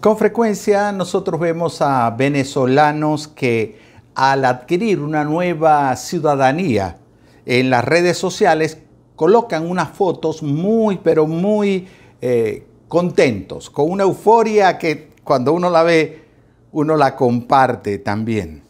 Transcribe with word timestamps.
Con 0.00 0.16
frecuencia 0.16 0.92
nosotros 0.92 1.40
vemos 1.40 1.82
a 1.82 2.08
venezolanos 2.10 3.26
que 3.26 3.80
al 4.14 4.44
adquirir 4.44 5.00
una 5.00 5.24
nueva 5.24 5.96
ciudadanía 5.96 6.98
en 7.44 7.68
las 7.68 7.84
redes 7.84 8.16
sociales 8.16 8.78
colocan 9.16 9.68
unas 9.68 9.88
fotos 9.88 10.40
muy, 10.44 10.98
pero 10.98 11.26
muy 11.26 11.88
eh, 12.20 12.64
contentos, 12.86 13.70
con 13.70 13.90
una 13.90 14.04
euforia 14.04 14.78
que 14.78 15.14
cuando 15.24 15.52
uno 15.52 15.68
la 15.68 15.82
ve, 15.82 16.22
uno 16.70 16.96
la 16.96 17.16
comparte 17.16 17.98
también. 17.98 18.62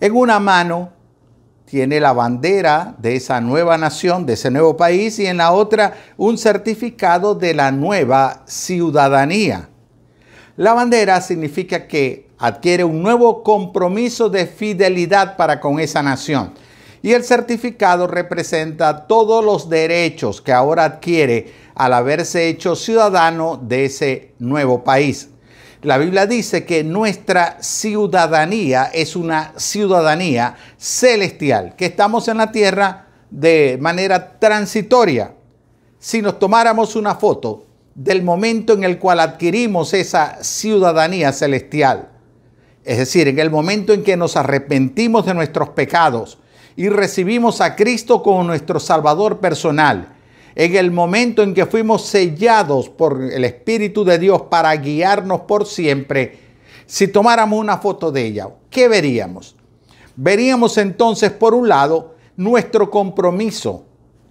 En 0.00 0.16
una 0.16 0.40
mano 0.40 0.92
tiene 1.66 2.00
la 2.00 2.14
bandera 2.14 2.94
de 2.96 3.16
esa 3.16 3.38
nueva 3.42 3.76
nación, 3.76 4.24
de 4.24 4.32
ese 4.32 4.50
nuevo 4.50 4.78
país, 4.78 5.18
y 5.18 5.26
en 5.26 5.36
la 5.36 5.52
otra 5.52 5.92
un 6.16 6.38
certificado 6.38 7.34
de 7.34 7.52
la 7.52 7.70
nueva 7.70 8.44
ciudadanía. 8.46 9.68
La 10.56 10.74
bandera 10.74 11.20
significa 11.22 11.86
que 11.86 12.28
adquiere 12.38 12.84
un 12.84 13.02
nuevo 13.02 13.42
compromiso 13.42 14.28
de 14.28 14.46
fidelidad 14.46 15.36
para 15.36 15.60
con 15.60 15.80
esa 15.80 16.02
nación. 16.02 16.52
Y 17.00 17.12
el 17.12 17.24
certificado 17.24 18.06
representa 18.06 19.06
todos 19.06 19.42
los 19.42 19.70
derechos 19.70 20.42
que 20.42 20.52
ahora 20.52 20.84
adquiere 20.84 21.52
al 21.74 21.94
haberse 21.94 22.48
hecho 22.48 22.76
ciudadano 22.76 23.58
de 23.62 23.86
ese 23.86 24.34
nuevo 24.38 24.84
país. 24.84 25.30
La 25.80 25.96
Biblia 25.98 26.26
dice 26.26 26.64
que 26.64 26.84
nuestra 26.84 27.56
ciudadanía 27.60 28.90
es 28.92 29.16
una 29.16 29.52
ciudadanía 29.56 30.56
celestial, 30.76 31.74
que 31.76 31.86
estamos 31.86 32.28
en 32.28 32.36
la 32.36 32.52
tierra 32.52 33.06
de 33.30 33.78
manera 33.80 34.38
transitoria. 34.38 35.34
Si 35.98 36.20
nos 36.20 36.38
tomáramos 36.38 36.94
una 36.94 37.14
foto 37.14 37.66
del 37.94 38.22
momento 38.22 38.72
en 38.72 38.84
el 38.84 38.98
cual 38.98 39.20
adquirimos 39.20 39.92
esa 39.94 40.42
ciudadanía 40.42 41.32
celestial, 41.32 42.08
es 42.84 42.98
decir, 42.98 43.28
en 43.28 43.38
el 43.38 43.50
momento 43.50 43.92
en 43.92 44.02
que 44.02 44.16
nos 44.16 44.36
arrepentimos 44.36 45.26
de 45.26 45.34
nuestros 45.34 45.70
pecados 45.70 46.38
y 46.74 46.88
recibimos 46.88 47.60
a 47.60 47.76
Cristo 47.76 48.22
como 48.22 48.42
nuestro 48.44 48.80
Salvador 48.80 49.38
personal, 49.40 50.14
en 50.54 50.76
el 50.76 50.90
momento 50.90 51.42
en 51.42 51.54
que 51.54 51.66
fuimos 51.66 52.06
sellados 52.06 52.88
por 52.88 53.22
el 53.22 53.44
Espíritu 53.44 54.04
de 54.04 54.18
Dios 54.18 54.42
para 54.50 54.74
guiarnos 54.76 55.42
por 55.42 55.66
siempre, 55.66 56.38
si 56.86 57.08
tomáramos 57.08 57.58
una 57.58 57.78
foto 57.78 58.10
de 58.10 58.26
ella, 58.26 58.48
¿qué 58.68 58.88
veríamos? 58.88 59.56
Veríamos 60.16 60.76
entonces, 60.76 61.30
por 61.30 61.54
un 61.54 61.68
lado, 61.68 62.16
nuestro 62.36 62.90
compromiso, 62.90 63.84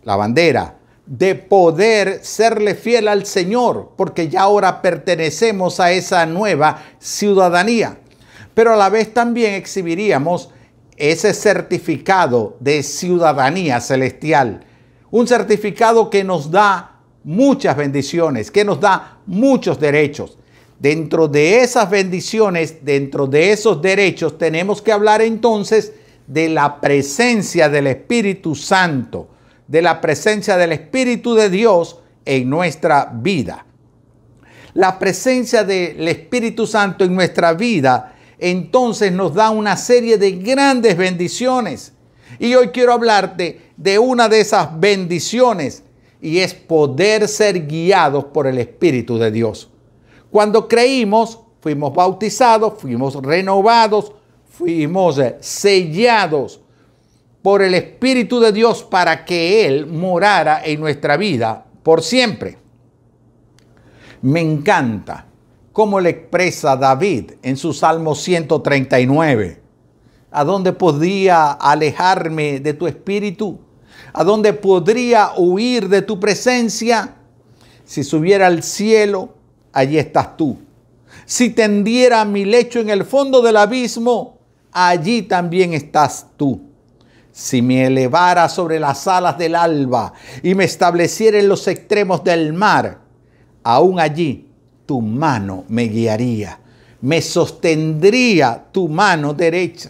la 0.03 0.15
bandera, 0.15 0.75
de 1.11 1.35
poder 1.35 2.21
serle 2.23 2.73
fiel 2.73 3.07
al 3.07 3.25
Señor, 3.25 3.91
porque 3.97 4.29
ya 4.29 4.43
ahora 4.43 4.81
pertenecemos 4.81 5.79
a 5.79 5.91
esa 5.91 6.25
nueva 6.25 6.81
ciudadanía. 6.99 7.97
Pero 8.53 8.73
a 8.73 8.77
la 8.77 8.89
vez 8.89 9.13
también 9.13 9.55
exhibiríamos 9.55 10.49
ese 10.95 11.33
certificado 11.33 12.55
de 12.59 12.81
ciudadanía 12.83 13.81
celestial 13.81 14.65
un 15.11 15.27
certificado 15.27 16.09
que 16.09 16.23
nos 16.23 16.49
da 16.49 16.95
muchas 17.23 17.75
bendiciones, 17.75 18.49
que 18.49 18.63
nos 18.63 18.79
da 18.79 19.19
muchos 19.27 19.79
derechos. 19.79 20.37
Dentro 20.79 21.27
de 21.27 21.61
esas 21.61 21.89
bendiciones, 21.89 22.83
dentro 22.83 23.27
de 23.27 23.51
esos 23.51 23.81
derechos, 23.81 24.37
tenemos 24.37 24.81
que 24.81 24.91
hablar 24.91 25.21
entonces 25.21 25.93
de 26.25 26.49
la 26.49 26.79
presencia 26.79 27.69
del 27.69 27.87
Espíritu 27.87 28.55
Santo, 28.55 29.27
de 29.71 29.81
la 29.81 30.01
presencia 30.01 30.57
del 30.57 30.73
Espíritu 30.73 31.33
de 31.33 31.49
Dios 31.49 31.97
en 32.25 32.49
nuestra 32.49 33.09
vida. 33.13 33.65
La 34.73 34.99
presencia 34.99 35.63
del 35.63 36.05
Espíritu 36.09 36.67
Santo 36.67 37.05
en 37.05 37.15
nuestra 37.15 37.53
vida 37.53 38.13
entonces 38.37 39.13
nos 39.13 39.33
da 39.33 39.49
una 39.49 39.77
serie 39.77 40.17
de 40.17 40.31
grandes 40.31 40.97
bendiciones. 40.97 41.93
Y 42.37 42.53
hoy 42.53 42.67
quiero 42.67 42.91
hablarte 42.91 43.61
de 43.77 43.97
una 43.97 44.27
de 44.27 44.41
esas 44.41 44.77
bendiciones 44.77 45.83
y 46.19 46.39
es 46.39 46.53
poder 46.53 47.29
ser 47.29 47.65
guiados 47.65 48.25
por 48.25 48.47
el 48.47 48.57
Espíritu 48.57 49.17
de 49.17 49.31
Dios. 49.31 49.69
Cuando 50.29 50.67
creímos, 50.67 51.39
fuimos 51.61 51.93
bautizados, 51.93 52.73
fuimos 52.77 53.15
renovados, 53.23 54.11
fuimos 54.49 55.17
eh, 55.17 55.37
sellados 55.39 56.60
por 57.41 57.61
el 57.61 57.73
Espíritu 57.73 58.39
de 58.39 58.51
Dios 58.51 58.83
para 58.83 59.25
que 59.25 59.65
Él 59.65 59.87
morara 59.87 60.61
en 60.63 60.79
nuestra 60.79 61.17
vida 61.17 61.65
por 61.83 62.03
siempre. 62.03 62.57
Me 64.21 64.41
encanta 64.41 65.25
cómo 65.71 65.99
le 65.99 66.11
expresa 66.11 66.75
David 66.75 67.31
en 67.41 67.57
su 67.57 67.73
Salmo 67.73 68.13
139. 68.13 69.59
¿A 70.31 70.43
dónde 70.43 70.73
podía 70.73 71.51
alejarme 71.51 72.59
de 72.59 72.73
tu 72.73 72.87
espíritu? 72.87 73.59
¿A 74.13 74.23
dónde 74.23 74.53
podría 74.53 75.31
huir 75.37 75.89
de 75.89 76.01
tu 76.01 76.19
presencia? 76.19 77.15
Si 77.83 78.03
subiera 78.03 78.47
al 78.47 78.63
cielo, 78.63 79.33
allí 79.73 79.97
estás 79.97 80.37
tú. 80.37 80.57
Si 81.25 81.49
tendiera 81.49 82.23
mi 82.25 82.45
lecho 82.45 82.79
en 82.79 82.89
el 82.89 83.03
fondo 83.03 83.41
del 83.41 83.57
abismo, 83.57 84.37
allí 84.71 85.23
también 85.23 85.73
estás 85.73 86.27
tú. 86.37 86.70
Si 87.31 87.61
me 87.61 87.85
elevara 87.85 88.49
sobre 88.49 88.79
las 88.79 89.07
alas 89.07 89.37
del 89.37 89.55
alba 89.55 90.13
y 90.43 90.53
me 90.53 90.65
estableciera 90.65 91.39
en 91.39 91.47
los 91.47 91.67
extremos 91.67 92.23
del 92.23 92.53
mar, 92.53 92.99
aún 93.63 93.99
allí 93.99 94.49
tu 94.85 95.01
mano 95.01 95.63
me 95.69 95.83
guiaría, 95.83 96.59
me 97.01 97.21
sostendría 97.21 98.65
tu 98.71 98.89
mano 98.89 99.33
derecha. 99.33 99.89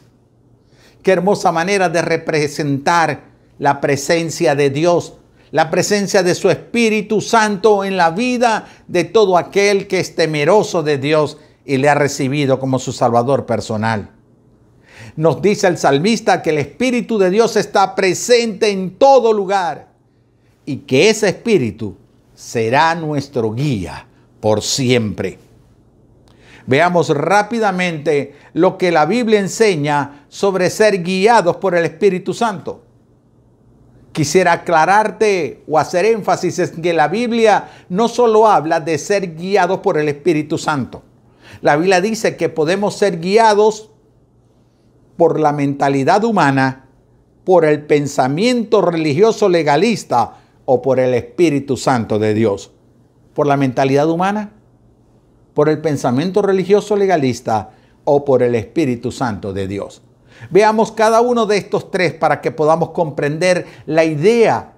Qué 1.01 1.11
hermosa 1.11 1.51
manera 1.51 1.89
de 1.89 2.01
representar 2.03 3.23
la 3.57 3.81
presencia 3.81 4.53
de 4.53 4.69
Dios, 4.69 5.13
la 5.49 5.71
presencia 5.71 6.21
de 6.21 6.35
su 6.35 6.49
Espíritu 6.49 7.21
Santo 7.21 7.83
en 7.83 7.97
la 7.97 8.11
vida 8.11 8.67
de 8.87 9.03
todo 9.03 9.37
aquel 9.37 9.87
que 9.87 9.99
es 9.99 10.15
temeroso 10.15 10.83
de 10.83 10.99
Dios 10.99 11.37
y 11.65 11.77
le 11.77 11.89
ha 11.89 11.95
recibido 11.95 12.59
como 12.59 12.77
su 12.77 12.93
Salvador 12.93 13.45
personal. 13.45 14.09
Nos 15.15 15.41
dice 15.41 15.67
el 15.67 15.77
salmista 15.77 16.41
que 16.41 16.51
el 16.51 16.59
Espíritu 16.59 17.17
de 17.17 17.29
Dios 17.29 17.55
está 17.55 17.95
presente 17.95 18.69
en 18.69 18.91
todo 18.91 19.33
lugar 19.33 19.89
y 20.65 20.77
que 20.77 21.09
ese 21.09 21.29
Espíritu 21.29 21.97
será 22.33 22.95
nuestro 22.95 23.51
guía 23.51 24.07
por 24.39 24.61
siempre. 24.61 25.37
Veamos 26.67 27.09
rápidamente 27.09 28.35
lo 28.53 28.77
que 28.77 28.91
la 28.91 29.05
Biblia 29.05 29.39
enseña 29.39 30.25
sobre 30.29 30.69
ser 30.69 31.03
guiados 31.03 31.57
por 31.57 31.75
el 31.75 31.85
Espíritu 31.85 32.33
Santo 32.33 32.83
quisiera 34.11 34.51
aclararte 34.53 35.63
o 35.67 35.79
hacer 35.79 36.05
énfasis 36.05 36.59
en 36.59 36.81
que 36.81 36.93
la 36.93 37.07
Biblia 37.07 37.69
no 37.89 38.07
solo 38.07 38.47
habla 38.47 38.79
de 38.79 38.97
ser 38.97 39.35
guiados 39.35 39.79
por 39.79 39.97
el 39.97 40.09
Espíritu 40.09 40.57
Santo. 40.57 41.03
La 41.61 41.75
Biblia 41.75 42.01
dice 42.01 42.35
que 42.35 42.49
podemos 42.49 42.95
ser 42.95 43.19
guiados 43.19 43.90
por 45.21 45.39
la 45.39 45.51
mentalidad 45.51 46.23
humana, 46.23 46.85
por 47.43 47.63
el 47.63 47.85
pensamiento 47.85 48.81
religioso 48.81 49.49
legalista 49.49 50.37
o 50.65 50.81
por 50.81 50.99
el 50.99 51.13
Espíritu 51.13 51.77
Santo 51.77 52.17
de 52.17 52.33
Dios. 52.33 52.71
Por 53.35 53.45
la 53.45 53.55
mentalidad 53.55 54.09
humana, 54.09 54.53
por 55.53 55.69
el 55.69 55.79
pensamiento 55.79 56.41
religioso 56.41 56.95
legalista 56.95 57.69
o 58.03 58.25
por 58.25 58.41
el 58.41 58.55
Espíritu 58.55 59.11
Santo 59.11 59.53
de 59.53 59.67
Dios. 59.67 60.01
Veamos 60.49 60.91
cada 60.91 61.21
uno 61.21 61.45
de 61.45 61.57
estos 61.57 61.91
tres 61.91 62.15
para 62.15 62.41
que 62.41 62.49
podamos 62.49 62.89
comprender 62.89 63.67
la 63.85 64.03
idea 64.03 64.73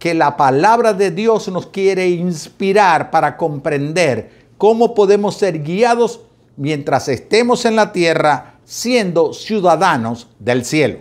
que 0.00 0.12
la 0.12 0.36
palabra 0.36 0.92
de 0.92 1.12
Dios 1.12 1.46
nos 1.50 1.66
quiere 1.66 2.08
inspirar 2.08 3.12
para 3.12 3.36
comprender 3.36 4.48
cómo 4.58 4.92
podemos 4.96 5.36
ser 5.36 5.62
guiados 5.62 6.22
mientras 6.56 7.06
estemos 7.06 7.64
en 7.64 7.76
la 7.76 7.92
tierra 7.92 8.57
siendo 8.68 9.32
ciudadanos 9.32 10.28
del 10.38 10.62
cielo. 10.62 10.98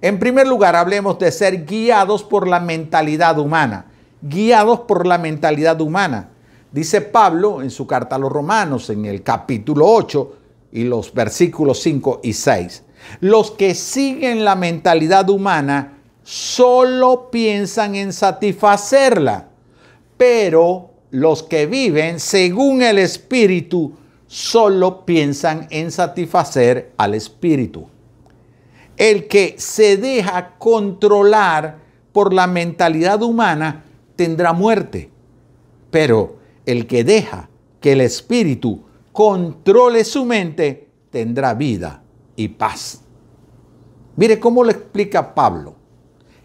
En 0.00 0.20
primer 0.20 0.46
lugar, 0.46 0.76
hablemos 0.76 1.18
de 1.18 1.32
ser 1.32 1.66
guiados 1.66 2.22
por 2.22 2.46
la 2.46 2.60
mentalidad 2.60 3.40
humana. 3.40 3.86
Guiados 4.22 4.78
por 4.80 5.04
la 5.04 5.18
mentalidad 5.18 5.80
humana. 5.80 6.28
Dice 6.70 7.00
Pablo 7.00 7.60
en 7.60 7.70
su 7.70 7.88
carta 7.88 8.14
a 8.14 8.18
los 8.20 8.30
romanos 8.30 8.88
en 8.88 9.04
el 9.04 9.24
capítulo 9.24 9.84
8 9.84 10.36
y 10.70 10.84
los 10.84 11.12
versículos 11.12 11.80
5 11.80 12.20
y 12.22 12.34
6. 12.34 12.84
Los 13.18 13.50
que 13.50 13.74
siguen 13.74 14.44
la 14.44 14.54
mentalidad 14.54 15.28
humana 15.28 15.98
solo 16.22 17.30
piensan 17.32 17.96
en 17.96 18.12
satisfacerla, 18.12 19.48
pero 20.16 20.90
los 21.10 21.42
que 21.42 21.66
viven 21.66 22.20
según 22.20 22.82
el 22.82 22.98
Espíritu 22.98 23.96
solo 24.30 25.04
piensan 25.04 25.66
en 25.70 25.90
satisfacer 25.90 26.92
al 26.96 27.14
Espíritu. 27.14 27.88
El 28.96 29.26
que 29.26 29.56
se 29.58 29.96
deja 29.96 30.54
controlar 30.56 31.78
por 32.12 32.32
la 32.32 32.46
mentalidad 32.46 33.20
humana 33.22 33.82
tendrá 34.14 34.52
muerte, 34.52 35.10
pero 35.90 36.36
el 36.64 36.86
que 36.86 37.02
deja 37.02 37.48
que 37.80 37.90
el 37.90 38.02
Espíritu 38.02 38.84
controle 39.10 40.04
su 40.04 40.24
mente, 40.24 40.88
tendrá 41.10 41.54
vida 41.54 42.04
y 42.36 42.46
paz. 42.46 43.00
Mire 44.14 44.38
cómo 44.38 44.62
lo 44.62 44.70
explica 44.70 45.34
Pablo. 45.34 45.74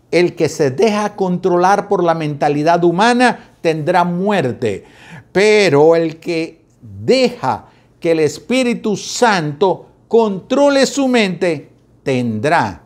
El 0.09 0.33
que 0.33 0.49
se 0.49 0.71
deja 0.71 1.15
controlar 1.15 1.87
por 1.87 2.03
la 2.03 2.15
mentalidad 2.15 2.83
humana 2.83 3.51
tendrá 3.61 4.03
muerte, 4.03 4.85
pero 5.31 5.95
el 5.95 6.17
que 6.19 6.65
deja 6.81 7.67
que 8.05 8.11
el 8.11 8.19
Espíritu 8.19 8.95
Santo 8.95 9.87
controle 10.07 10.85
su 10.85 11.07
mente 11.07 11.71
tendrá 12.03 12.83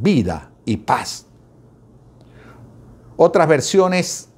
vida 0.00 0.50
y 0.64 0.78
paz. 0.78 1.26
Otras 3.16 3.46
versiones, 3.46 4.28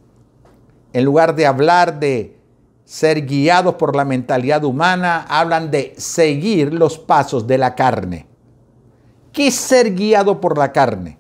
en 0.92 1.06
lugar 1.06 1.34
de 1.34 1.46
hablar 1.46 1.98
de 1.98 2.38
ser 2.84 3.24
guiados 3.24 3.76
por 3.76 3.96
la 3.96 4.04
mentalidad 4.04 4.62
humana, 4.64 5.24
hablan 5.26 5.70
de 5.70 5.94
seguir 5.96 6.74
los 6.74 6.98
pasos 6.98 7.46
de 7.46 7.56
la 7.56 7.74
carne. 7.74 8.26
¿Qué 9.32 9.46
es 9.46 9.54
ser 9.54 9.94
guiado 9.94 10.38
por 10.38 10.58
la 10.58 10.70
carne? 10.70 11.16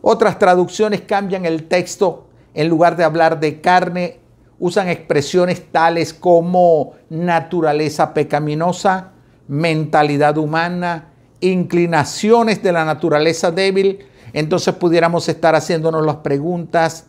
Otras 0.00 0.38
traducciones 0.38 1.02
cambian 1.02 1.44
el 1.44 1.68
texto. 1.68 2.28
En 2.54 2.70
lugar 2.70 2.96
de 2.96 3.04
hablar 3.04 3.38
de 3.38 3.60
carne, 3.60 4.18
usan 4.58 4.88
expresiones 4.88 5.70
tales 5.70 6.12
como 6.12 6.94
naturaleza 7.10 8.14
pecaminosa, 8.14 9.12
mentalidad 9.46 10.36
humana, 10.38 11.08
inclinaciones 11.40 12.62
de 12.62 12.72
la 12.72 12.84
naturaleza 12.84 13.50
débil. 13.50 14.00
Entonces 14.32 14.74
pudiéramos 14.74 15.28
estar 15.28 15.54
haciéndonos 15.54 16.04
las 16.04 16.16
preguntas, 16.16 17.06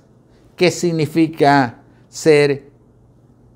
¿qué 0.56 0.72
significa 0.72 1.80
ser 2.08 2.70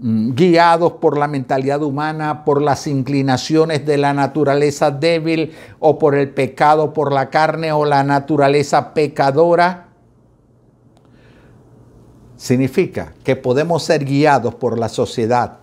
Mm, 0.05 0.33
guiados 0.33 0.93
por 0.93 1.17
la 1.17 1.29
mentalidad 1.29 1.81
humana, 1.81 2.43
por 2.43 2.61
las 2.61 2.87
inclinaciones 2.87 3.85
de 3.85 3.97
la 3.97 4.13
naturaleza 4.13 4.91
débil 4.91 5.53
o 5.79 5.97
por 5.97 6.15
el 6.15 6.29
pecado 6.29 6.91
por 6.91 7.13
la 7.13 7.29
carne 7.29 7.71
o 7.71 7.85
la 7.85 8.03
naturaleza 8.03 8.93
pecadora. 8.93 9.87
Significa 12.43 13.13
que 13.23 13.37
podemos 13.37 13.83
ser 13.83 14.03
guiados 14.03 14.53
por 14.53 14.77
la 14.77 14.89
sociedad, 14.89 15.59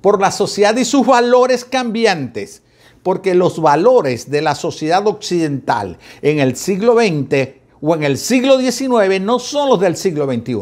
por 0.00 0.20
la 0.20 0.32
sociedad 0.32 0.76
y 0.76 0.84
sus 0.84 1.06
valores 1.06 1.64
cambiantes, 1.64 2.62
porque 3.04 3.32
los 3.36 3.62
valores 3.62 4.28
de 4.28 4.42
la 4.42 4.56
sociedad 4.56 5.06
occidental 5.06 5.96
en 6.20 6.40
el 6.40 6.56
siglo 6.56 6.94
XX 6.94 7.50
o 7.80 7.94
en 7.94 8.02
el 8.02 8.18
siglo 8.18 8.58
XIX 8.58 9.20
no 9.20 9.38
son 9.38 9.68
los 9.68 9.78
del 9.78 9.96
siglo 9.96 10.26
XXI 10.26 10.56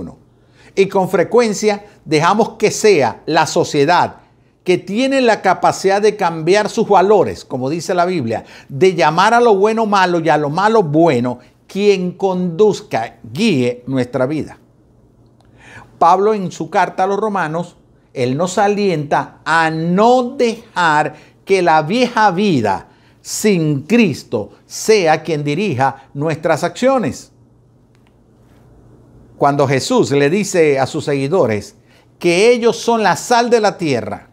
y 0.75 0.87
con 0.87 1.09
frecuencia 1.09 1.87
dejamos 2.05 2.51
que 2.59 2.71
sea 2.71 3.23
la 3.25 3.47
sociedad 3.47 4.17
que 4.65 4.77
tiene 4.77 5.23
la 5.23 5.41
capacidad 5.41 6.03
de 6.03 6.17
cambiar 6.17 6.69
sus 6.69 6.87
valores, 6.87 7.47
como 7.47 7.71
dice 7.71 7.95
la 7.95 8.05
Biblia, 8.05 8.45
de 8.69 8.95
llamar 8.95 9.33
a 9.33 9.41
lo 9.41 9.55
bueno 9.55 9.87
malo 9.87 10.21
y 10.21 10.29
a 10.29 10.37
lo 10.37 10.51
malo 10.51 10.83
bueno, 10.83 11.39
quien 11.67 12.13
conduzca, 12.13 13.17
guíe 13.33 13.83
nuestra 13.87 14.27
vida. 14.27 14.59
Pablo 15.99 16.35
en 16.35 16.51
su 16.51 16.71
carta 16.71 17.05
a 17.05 17.07
los 17.07 17.19
romanos, 17.19 17.77
él 18.13 18.37
nos 18.37 18.59
alienta 18.59 19.41
a 19.45 19.71
no 19.71 20.37
dejar 20.37 21.17
que 21.45 21.63
la 21.63 21.83
vieja 21.83 22.31
vida 22.31 22.89
sin 23.21 23.83
Cristo 23.83 24.51
sea 24.67 25.23
quien 25.23 25.45
dirija 25.45 26.09
nuestras 26.15 26.65
acciones. 26.65 27.33
Cuando 29.37 29.69
Jesús 29.69 30.11
le 30.13 30.31
dice 30.31 30.79
a 30.79 30.87
sus 30.87 31.05
seguidores 31.05 31.77
que 32.19 32.51
ellos 32.51 32.77
son 32.77 33.03
la 33.03 33.17
sal 33.17 33.51
de 33.51 33.61
la 33.61 33.77
tierra, 33.77 34.31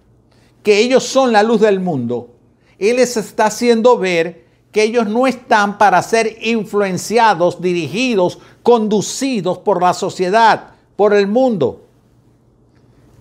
que 0.63 0.79
ellos 0.79 1.03
son 1.03 1.33
la 1.33 1.43
luz 1.43 1.59
del 1.59 1.79
mundo, 1.79 2.35
Él 2.79 2.95
les 2.95 3.17
está 3.17 3.47
haciendo 3.47 3.97
ver 3.97 4.45
que 4.71 4.83
ellos 4.83 5.07
no 5.07 5.27
están 5.27 5.77
para 5.77 6.01
ser 6.01 6.37
influenciados, 6.41 7.61
dirigidos, 7.61 8.39
conducidos 8.63 9.59
por 9.59 9.81
la 9.81 9.93
sociedad, 9.93 10.72
por 10.95 11.13
el 11.13 11.27
mundo, 11.27 11.81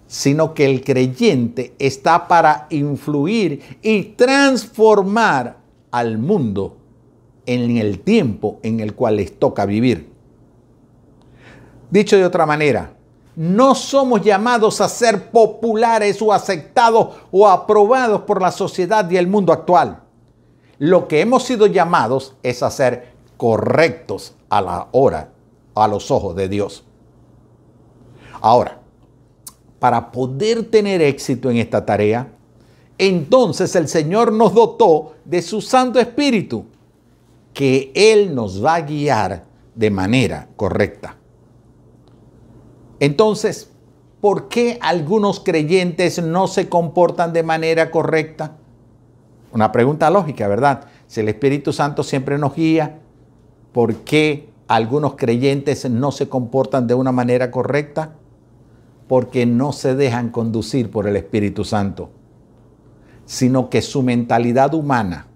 sino 0.07 0.55
que 0.55 0.67
el 0.67 0.85
creyente 0.85 1.75
está 1.79 2.29
para 2.29 2.67
influir 2.71 3.79
y 3.83 4.03
transformar 4.05 5.57
al 5.91 6.19
mundo 6.19 6.77
en 7.47 7.77
el 7.79 8.01
tiempo 8.01 8.59
en 8.63 8.81
el 8.81 8.95
cual 8.95 9.17
les 9.17 9.39
toca 9.39 9.65
vivir. 9.67 10.11
Dicho 11.91 12.17
de 12.17 12.25
otra 12.25 12.47
manera, 12.47 12.95
no 13.35 13.75
somos 13.75 14.23
llamados 14.23 14.81
a 14.81 14.89
ser 14.89 15.31
populares 15.31 16.21
o 16.21 16.33
aceptados 16.33 17.17
o 17.31 17.49
aprobados 17.49 18.23
por 18.23 18.43
la 18.43 18.51
sociedad 18.51 19.11
y 19.11 19.17
el 19.17 19.27
mundo 19.27 19.53
actual. 19.53 20.01
Lo 20.79 21.09
que 21.09 21.21
hemos 21.21 21.45
sido 21.45 21.67
llamados 21.67 22.35
es 22.43 22.63
a 22.63 22.71
ser 22.71 23.13
correctos 23.37 24.35
a 24.51 24.61
la 24.61 24.89
hora, 24.93 25.31
a 25.75 25.89
los 25.89 26.11
ojos 26.11 26.37
de 26.37 26.49
Dios. 26.49 26.85
Ahora, 28.43 28.81
para 29.79 30.11
poder 30.11 30.65
tener 30.65 31.01
éxito 31.01 31.49
en 31.49 31.59
esta 31.59 31.87
tarea, 31.87 32.33
entonces 32.99 33.75
el 33.77 33.87
Señor 33.87 34.33
nos 34.33 34.53
dotó 34.53 35.15
de 35.25 35.41
su 35.43 35.61
Santo 35.61 36.01
Espíritu, 36.01 36.67
que 37.55 37.93
Él 37.95 38.35
nos 38.35 38.63
va 38.63 38.75
a 38.75 38.81
guiar 38.81 39.45
de 39.77 39.91
manera 39.91 40.49
correcta. 40.57 41.17
Entonces, 42.99 43.71
¿por 44.21 44.49
qué 44.49 44.77
algunos 44.81 45.39
creyentes 45.39 46.21
no 46.21 46.49
se 46.49 46.69
comportan 46.69 47.33
de 47.33 47.45
manera 47.45 47.93
correcta? 47.93 48.57
Una 49.53 49.71
pregunta 49.71 50.11
lógica, 50.11 50.49
¿verdad? 50.49 50.87
Si 51.07 51.21
el 51.21 51.29
Espíritu 51.29 51.73
Santo 51.73 52.03
siempre 52.03 52.39
nos 52.39 52.57
guía, 52.57 52.99
¿por 53.73 53.95
qué 53.99 54.49
algunos 54.67 55.15
creyentes 55.15 55.89
no 55.89 56.11
se 56.11 56.29
comportan 56.29 56.89
de 56.89 56.95
una 56.95 57.13
manera 57.13 57.53
correcta? 57.53 58.17
Porque 59.13 59.45
no 59.45 59.73
se 59.73 59.95
dejan 59.95 60.31
conducir 60.31 60.91
por 60.91 61.07
el 61.07 61.17
Espíritu 61.17 61.67
Santo, 61.67 62.09
sino 63.27 63.69
que 63.69 63.83
su 63.83 64.03
mentalidad 64.03 64.73
humana, 64.73 65.27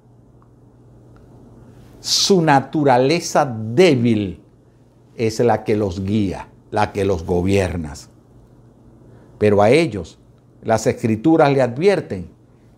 su 2.01 2.41
naturaleza 2.41 3.45
débil 3.45 4.41
es 5.15 5.41
la 5.41 5.63
que 5.63 5.77
los 5.77 6.03
guía 6.03 6.49
la 6.71 6.93
que 6.93 7.05
los 7.05 7.27
gobiernas. 7.27 8.09
Pero 9.37 9.61
a 9.61 9.69
ellos 9.69 10.19
las 10.63 10.87
escrituras 10.87 11.53
le 11.53 11.61
advierten 11.61 12.31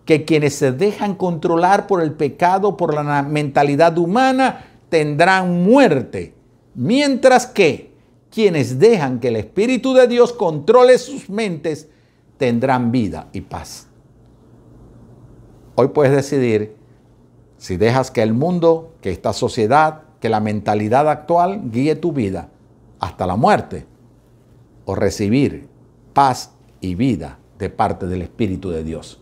que 0.03 0.25
quienes 0.25 0.55
se 0.55 0.73
dejan 0.73 1.15
controlar 1.15 1.87
por 1.87 2.03
el 2.03 2.11
pecado, 2.11 2.75
por 2.75 2.93
la 2.93 3.23
mentalidad 3.23 3.97
humana, 3.97 4.65
tendrán 4.89 5.63
muerte, 5.63 6.35
mientras 6.75 7.47
que 7.47 7.88
quienes 8.31 8.79
dejan 8.79 9.19
que 9.19 9.29
el 9.29 9.35
Espíritu 9.35 9.93
de 9.93 10.07
Dios 10.07 10.33
controle 10.33 10.97
sus 10.97 11.29
mentes, 11.29 11.87
tendrán 12.37 12.91
vida 12.91 13.27
y 13.33 13.41
paz. 13.41 13.87
Hoy 15.75 15.89
puedes 15.89 16.13
decidir 16.13 16.75
si 17.57 17.77
dejas 17.77 18.11
que 18.11 18.21
el 18.21 18.33
mundo, 18.33 18.93
que 19.01 19.11
esta 19.11 19.33
sociedad, 19.33 20.03
que 20.19 20.29
la 20.29 20.39
mentalidad 20.39 21.09
actual 21.09 21.71
guíe 21.71 21.95
tu 21.95 22.11
vida 22.11 22.49
hasta 22.99 23.25
la 23.25 23.35
muerte 23.35 23.85
o 24.85 24.95
recibir 24.95 25.67
paz 26.13 26.51
y 26.81 26.95
vida 26.95 27.39
de 27.57 27.69
parte 27.69 28.07
del 28.07 28.21
Espíritu 28.21 28.69
de 28.69 28.83
Dios. 28.83 29.21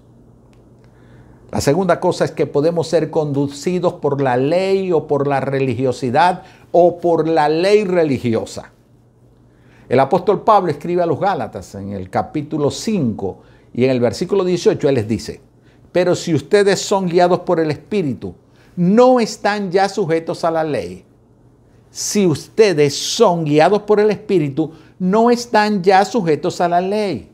La 1.52 1.62
segunda 1.62 2.00
cosa 2.00 2.26
es 2.26 2.32
que 2.32 2.46
podemos 2.46 2.88
ser 2.88 3.10
conducidos 3.10 3.94
por 3.94 4.22
la 4.22 4.36
ley 4.36 4.92
o 4.92 5.08
por 5.08 5.28
la 5.28 5.40
religiosidad 5.40 6.44
o 6.72 7.00
por 7.00 7.28
la 7.28 7.50
ley 7.50 7.86
religiosa. 7.86 8.74
El 9.89 10.00
apóstol 10.00 10.44
Pablo 10.44 10.72
escribe 10.72 11.01
a 11.01 11.06
los 11.06 11.20
Gálatas 11.20 11.75
en 11.75 11.94
el 11.94 12.10
capítulo 12.10 12.72
5 12.72 13.38
y 13.74 13.86
en 13.86 13.91
el 13.91 14.00
versículo 14.00 14.44
18 14.44 14.89
él 14.89 14.96
les 14.96 15.08
dice, 15.08 15.41
pero 15.91 16.15
si 16.15 16.34
ustedes 16.34 16.79
son 16.82 17.08
guiados 17.08 17.39
por 17.41 17.60
el 17.60 17.72
Espíritu, 17.72 18.36
no 18.75 19.20
están 19.20 19.72
ya 19.72 19.88
sujetos 19.88 20.44
a 20.44 20.51
la 20.51 20.63
ley, 20.63 21.06
si 21.89 22.27
ustedes 22.27 22.96
son 22.96 23.46
guiados 23.46 23.84
por 23.84 24.00
el 24.00 24.12
Espíritu, 24.12 24.72
no 25.00 25.32
están 25.32 25.82
ya 25.82 26.03
sujetos 26.06 26.60
a 26.62 26.67
la 26.67 26.82
ley. 26.82 27.32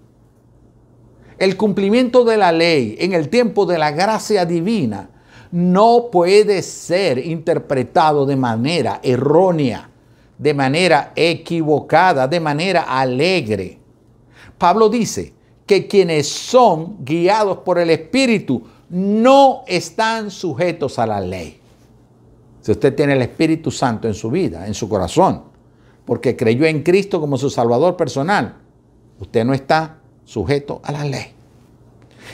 El 1.37 1.57
cumplimiento 1.57 2.23
de 2.23 2.37
la 2.37 2.51
ley 2.51 2.95
en 2.99 3.13
el 3.13 3.29
tiempo 3.29 3.65
de 3.65 3.77
la 3.77 3.91
gracia 3.91 4.45
divina 4.45 5.09
no 5.51 6.09
puede 6.11 6.61
ser 6.61 7.17
interpretado 7.17 8.25
de 8.25 8.35
manera 8.35 8.99
errónea, 9.03 9.89
de 10.37 10.53
manera 10.53 11.13
equivocada, 11.15 12.27
de 12.27 12.39
manera 12.39 12.83
alegre. 12.83 13.79
Pablo 14.57 14.89
dice 14.89 15.33
que 15.65 15.87
quienes 15.87 16.27
son 16.27 16.97
guiados 17.03 17.59
por 17.59 17.79
el 17.79 17.89
Espíritu 17.89 18.63
no 18.89 19.63
están 19.67 20.29
sujetos 20.29 20.99
a 20.99 21.07
la 21.07 21.19
ley. 21.19 21.59
Si 22.61 22.71
usted 22.71 22.95
tiene 22.95 23.13
el 23.13 23.21
Espíritu 23.21 23.71
Santo 23.71 24.07
en 24.07 24.13
su 24.13 24.29
vida, 24.29 24.67
en 24.67 24.73
su 24.73 24.87
corazón, 24.87 25.43
porque 26.05 26.35
creyó 26.35 26.65
en 26.65 26.83
Cristo 26.83 27.19
como 27.19 27.37
su 27.37 27.49
Salvador 27.49 27.95
personal, 27.95 28.55
usted 29.19 29.45
no 29.45 29.53
está 29.53 29.97
sujeto 30.25 30.81
a 30.83 30.91
la 30.91 31.05
ley. 31.05 31.33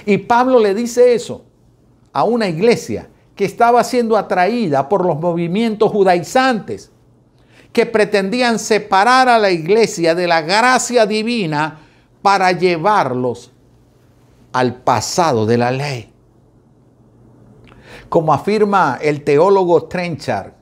Y 0.06 0.18
Pablo 0.20 0.60
le 0.60 0.74
dice 0.74 1.14
eso 1.14 1.44
a 2.14 2.24
una 2.24 2.48
iglesia 2.48 3.10
que 3.36 3.46
estaba 3.46 3.84
siendo 3.84 4.18
atraída 4.18 4.90
por 4.90 5.06
los 5.06 5.20
movimientos 5.20 5.92
judaizantes 5.92 6.92
que 7.72 7.86
pretendían 7.86 8.60
separar 8.60 9.30
a 9.30 9.38
la 9.38 9.52
iglesia 9.52 10.16
de 10.16 10.28
la 10.28 10.42
gracia 10.42 11.06
divina 11.06 11.80
para 12.22 12.52
llevarlos 12.52 13.52
al 14.52 14.76
pasado 14.76 15.46
de 15.46 15.58
la 15.58 15.72
ley. 15.72 16.12
Como 18.10 18.34
afirma 18.34 18.98
el 19.02 19.24
teólogo 19.24 19.84
Trenchard, 19.84 20.54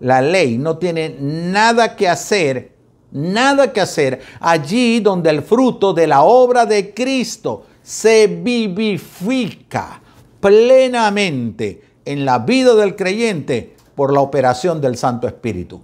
la 0.00 0.22
ley 0.22 0.56
no 0.56 0.78
tiene 0.78 1.16
nada 1.20 1.94
que 1.94 2.08
hacer, 2.08 2.72
nada 3.12 3.70
que 3.72 3.82
hacer 3.82 4.20
allí 4.40 5.00
donde 5.00 5.28
el 5.28 5.42
fruto 5.42 5.92
de 5.92 6.06
la 6.06 6.22
obra 6.22 6.64
de 6.64 6.94
Cristo 6.94 7.66
se 7.82 8.26
vivifica 8.26 10.00
plenamente 10.40 11.82
en 12.04 12.24
la 12.24 12.38
vida 12.38 12.74
del 12.74 12.96
creyente 12.96 13.76
por 13.94 14.12
la 14.12 14.20
operación 14.20 14.80
del 14.80 14.96
Santo 14.96 15.28
Espíritu. 15.28 15.82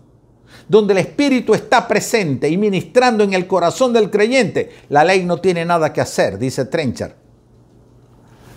Donde 0.68 0.92
el 0.94 0.98
Espíritu 0.98 1.54
está 1.54 1.86
presente 1.86 2.48
y 2.48 2.56
ministrando 2.56 3.22
en 3.22 3.34
el 3.34 3.46
corazón 3.46 3.92
del 3.92 4.10
creyente, 4.10 4.70
la 4.88 5.04
ley 5.04 5.24
no 5.24 5.40
tiene 5.40 5.64
nada 5.64 5.92
que 5.92 6.00
hacer, 6.00 6.38
dice 6.38 6.64
Trencher. 6.64 7.14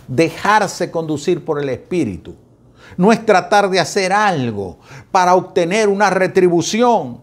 Dejarse 0.07 0.89
conducir 0.89 1.45
por 1.45 1.61
el 1.61 1.69
Espíritu 1.69 2.35
no 2.97 3.11
es 3.11 3.25
tratar 3.25 3.69
de 3.69 3.79
hacer 3.79 4.11
algo 4.11 4.79
para 5.11 5.35
obtener 5.35 5.87
una 5.87 6.09
retribución. 6.09 7.21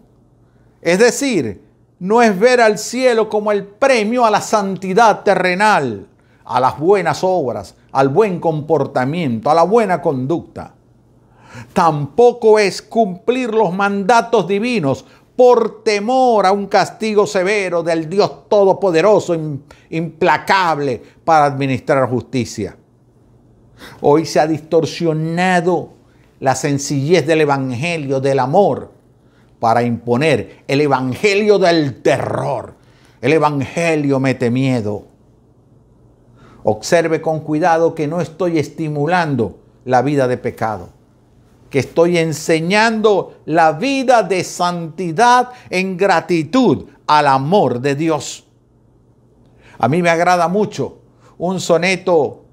Es 0.81 0.99
decir, 0.99 1.63
no 1.99 2.21
es 2.21 2.37
ver 2.39 2.61
al 2.61 2.77
cielo 2.77 3.27
como 3.27 3.51
el 3.51 3.65
premio 3.65 4.25
a 4.25 4.31
la 4.31 4.41
santidad 4.41 5.23
terrenal, 5.23 6.07
a 6.45 6.59
las 6.59 6.79
buenas 6.79 7.23
obras, 7.23 7.75
al 7.91 8.09
buen 8.09 8.39
comportamiento, 8.39 9.49
a 9.49 9.55
la 9.55 9.63
buena 9.63 10.01
conducta. 10.01 10.73
Tampoco 11.73 12.59
es 12.59 12.81
cumplir 12.81 13.53
los 13.53 13.73
mandatos 13.73 14.47
divinos 14.47 15.05
por 15.35 15.83
temor 15.83 16.45
a 16.45 16.51
un 16.51 16.65
castigo 16.65 17.27
severo 17.27 17.83
del 17.83 18.09
Dios 18.09 18.49
Todopoderoso, 18.49 19.35
implacable 19.89 21.01
para 21.23 21.45
administrar 21.45 22.09
justicia. 22.09 22.75
Hoy 24.01 24.25
se 24.25 24.39
ha 24.39 24.47
distorsionado 24.47 25.93
la 26.39 26.55
sencillez 26.55 27.25
del 27.25 27.41
Evangelio 27.41 28.19
del 28.19 28.39
amor 28.39 28.91
para 29.59 29.83
imponer 29.83 30.63
el 30.67 30.81
Evangelio 30.81 31.59
del 31.59 32.01
terror. 32.01 32.75
El 33.21 33.33
Evangelio 33.33 34.19
mete 34.19 34.49
miedo. 34.51 35.05
Observe 36.63 37.21
con 37.21 37.39
cuidado 37.39 37.95
que 37.95 38.07
no 38.07 38.21
estoy 38.21 38.59
estimulando 38.59 39.59
la 39.85 40.01
vida 40.01 40.27
de 40.27 40.37
pecado, 40.37 40.89
que 41.69 41.79
estoy 41.79 42.17
enseñando 42.17 43.39
la 43.45 43.73
vida 43.73 44.23
de 44.23 44.43
santidad 44.43 45.49
en 45.69 45.97
gratitud 45.97 46.85
al 47.05 47.27
amor 47.27 47.81
de 47.81 47.95
Dios. 47.95 48.45
A 49.79 49.87
mí 49.87 50.01
me 50.01 50.09
agrada 50.09 50.47
mucho 50.47 50.99
un 51.37 51.59
soneto 51.59 52.45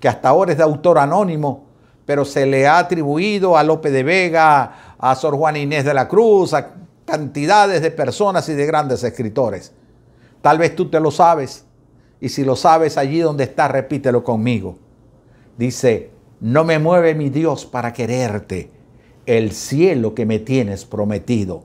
que 0.00 0.08
hasta 0.08 0.28
ahora 0.28 0.52
es 0.52 0.58
de 0.58 0.64
autor 0.64 0.98
anónimo, 0.98 1.66
pero 2.04 2.24
se 2.24 2.46
le 2.46 2.66
ha 2.66 2.78
atribuido 2.78 3.56
a 3.56 3.64
Lope 3.64 3.90
de 3.90 4.02
Vega, 4.02 4.96
a 4.98 5.14
Sor 5.14 5.36
Juan 5.36 5.56
Inés 5.56 5.84
de 5.84 5.94
la 5.94 6.08
Cruz, 6.08 6.54
a 6.54 6.74
cantidades 7.04 7.82
de 7.82 7.90
personas 7.90 8.48
y 8.48 8.54
de 8.54 8.66
grandes 8.66 9.02
escritores. 9.02 9.72
Tal 10.40 10.58
vez 10.58 10.76
tú 10.76 10.88
te 10.88 11.00
lo 11.00 11.10
sabes. 11.10 11.64
Y 12.20 12.28
si 12.28 12.44
lo 12.44 12.56
sabes 12.56 12.96
allí 12.96 13.20
donde 13.20 13.44
está, 13.44 13.68
repítelo 13.68 14.24
conmigo. 14.24 14.76
Dice, 15.56 16.10
no 16.40 16.64
me 16.64 16.78
mueve 16.78 17.14
mi 17.14 17.30
Dios 17.30 17.66
para 17.66 17.92
quererte, 17.92 18.70
el 19.26 19.52
cielo 19.52 20.14
que 20.14 20.26
me 20.26 20.38
tienes 20.38 20.84
prometido. 20.84 21.64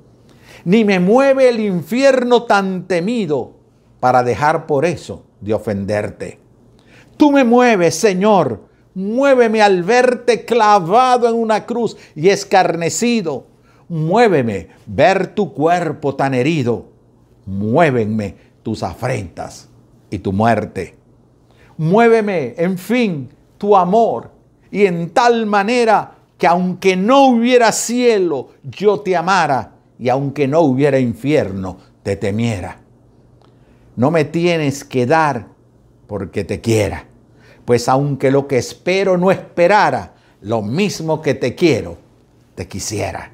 Ni 0.65 0.83
me 0.85 0.99
mueve 0.99 1.49
el 1.49 1.59
infierno 1.59 2.43
tan 2.43 2.87
temido 2.87 3.53
para 3.99 4.23
dejar 4.23 4.65
por 4.65 4.85
eso 4.85 5.23
de 5.41 5.53
ofenderte. 5.53 6.39
Tú 7.17 7.31
me 7.31 7.43
mueves, 7.43 7.95
Señor, 7.95 8.63
muéveme 8.93 9.61
al 9.61 9.83
verte 9.83 10.45
clavado 10.45 11.29
en 11.29 11.35
una 11.35 11.65
cruz 11.65 11.95
y 12.15 12.29
escarnecido. 12.29 13.47
Muéveme 13.87 14.69
ver 14.85 15.35
tu 15.35 15.53
cuerpo 15.53 16.15
tan 16.15 16.33
herido. 16.33 16.87
Muévenme 17.45 18.35
tus 18.63 18.83
afrentas 18.83 19.69
y 20.09 20.19
tu 20.19 20.33
muerte. 20.33 20.95
Muéveme, 21.77 22.55
en 22.57 22.77
fin, 22.77 23.29
tu 23.57 23.75
amor, 23.75 24.32
y 24.73 24.87
en 24.87 25.11
tal 25.11 25.45
manera 25.45 26.15
que 26.35 26.47
aunque 26.47 26.95
no 26.95 27.27
hubiera 27.27 27.71
cielo, 27.71 28.49
yo 28.63 29.01
te 29.01 29.15
amara, 29.15 29.75
y 29.99 30.09
aunque 30.09 30.47
no 30.47 30.61
hubiera 30.61 30.97
infierno, 30.97 31.77
te 32.01 32.15
temiera. 32.15 32.79
No 33.95 34.09
me 34.09 34.25
tienes 34.25 34.83
que 34.83 35.05
dar 35.05 35.45
porque 36.07 36.43
te 36.43 36.59
quiera, 36.59 37.05
pues 37.65 37.87
aunque 37.87 38.31
lo 38.31 38.47
que 38.47 38.57
espero 38.57 39.15
no 39.15 39.29
esperara, 39.29 40.15
lo 40.41 40.63
mismo 40.63 41.21
que 41.21 41.35
te 41.35 41.53
quiero, 41.53 41.99
te 42.55 42.67
quisiera. 42.67 43.31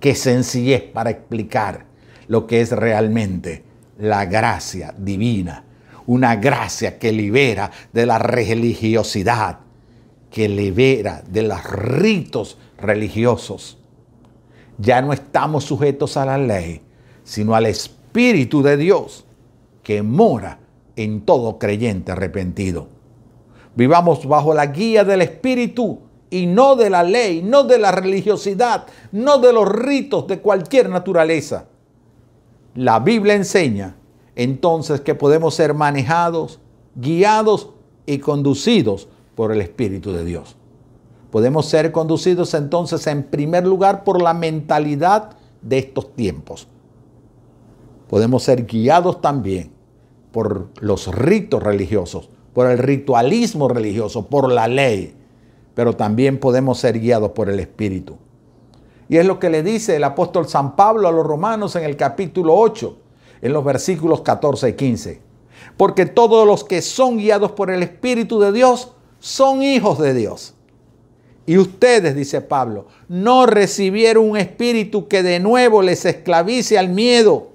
Qué 0.00 0.16
sencillez 0.16 0.82
para 0.82 1.10
explicar 1.10 1.86
lo 2.26 2.48
que 2.48 2.62
es 2.62 2.72
realmente 2.72 3.62
la 3.96 4.24
gracia 4.24 4.92
divina 4.98 5.64
una 6.08 6.36
gracia 6.36 6.98
que 6.98 7.12
libera 7.12 7.70
de 7.92 8.06
la 8.06 8.18
religiosidad, 8.18 9.58
que 10.30 10.48
libera 10.48 11.22
de 11.28 11.42
los 11.42 11.62
ritos 11.64 12.58
religiosos. 12.78 13.78
Ya 14.78 15.02
no 15.02 15.12
estamos 15.12 15.64
sujetos 15.64 16.16
a 16.16 16.24
la 16.24 16.38
ley, 16.38 16.82
sino 17.24 17.54
al 17.54 17.66
Espíritu 17.66 18.62
de 18.62 18.76
Dios 18.76 19.24
que 19.82 20.02
mora 20.02 20.60
en 20.96 21.22
todo 21.22 21.58
creyente 21.58 22.12
arrepentido. 22.12 22.88
Vivamos 23.74 24.26
bajo 24.26 24.54
la 24.54 24.66
guía 24.66 25.04
del 25.04 25.22
Espíritu 25.22 26.00
y 26.30 26.46
no 26.46 26.76
de 26.76 26.90
la 26.90 27.02
ley, 27.02 27.42
no 27.42 27.64
de 27.64 27.78
la 27.78 27.92
religiosidad, 27.92 28.86
no 29.12 29.38
de 29.38 29.52
los 29.52 29.68
ritos 29.68 30.26
de 30.26 30.40
cualquier 30.40 30.90
naturaleza. 30.90 31.66
La 32.74 33.00
Biblia 33.00 33.34
enseña 33.34 33.96
entonces 34.36 35.00
que 35.00 35.14
podemos 35.14 35.54
ser 35.54 35.74
manejados, 35.74 36.60
guiados 36.94 37.70
y 38.06 38.18
conducidos 38.18 39.08
por 39.38 39.52
el 39.52 39.60
Espíritu 39.60 40.10
de 40.10 40.24
Dios. 40.24 40.56
Podemos 41.30 41.66
ser 41.66 41.92
conducidos 41.92 42.54
entonces 42.54 43.06
en 43.06 43.22
primer 43.22 43.64
lugar 43.64 44.02
por 44.02 44.20
la 44.20 44.34
mentalidad 44.34 45.36
de 45.62 45.78
estos 45.78 46.12
tiempos. 46.16 46.66
Podemos 48.08 48.42
ser 48.42 48.66
guiados 48.66 49.20
también 49.20 49.70
por 50.32 50.70
los 50.80 51.06
ritos 51.14 51.62
religiosos, 51.62 52.30
por 52.52 52.68
el 52.68 52.78
ritualismo 52.78 53.68
religioso, 53.68 54.26
por 54.26 54.50
la 54.50 54.66
ley, 54.66 55.14
pero 55.72 55.94
también 55.94 56.40
podemos 56.40 56.80
ser 56.80 56.98
guiados 56.98 57.30
por 57.30 57.48
el 57.48 57.60
Espíritu. 57.60 58.16
Y 59.08 59.18
es 59.18 59.24
lo 59.24 59.38
que 59.38 59.50
le 59.50 59.62
dice 59.62 59.94
el 59.94 60.02
apóstol 60.02 60.48
San 60.48 60.74
Pablo 60.74 61.06
a 61.06 61.12
los 61.12 61.24
romanos 61.24 61.76
en 61.76 61.84
el 61.84 61.96
capítulo 61.96 62.56
8 62.56 62.96
en 63.42 63.52
los 63.52 63.64
versículos 63.64 64.22
14 64.22 64.70
y 64.70 64.72
15. 64.72 65.22
Porque 65.76 66.06
todos 66.06 66.44
los 66.44 66.64
que 66.64 66.82
son 66.82 67.18
guiados 67.18 67.52
por 67.52 67.70
el 67.70 67.84
Espíritu 67.84 68.40
de 68.40 68.50
Dios 68.50 68.94
son 69.20 69.62
hijos 69.62 69.98
de 69.98 70.14
Dios. 70.14 70.54
Y 71.46 71.56
ustedes, 71.56 72.14
dice 72.14 72.42
Pablo, 72.42 72.88
no 73.08 73.46
recibieron 73.46 74.28
un 74.30 74.36
espíritu 74.36 75.08
que 75.08 75.22
de 75.22 75.40
nuevo 75.40 75.80
les 75.80 76.04
esclavice 76.04 76.76
al 76.76 76.90
miedo, 76.90 77.52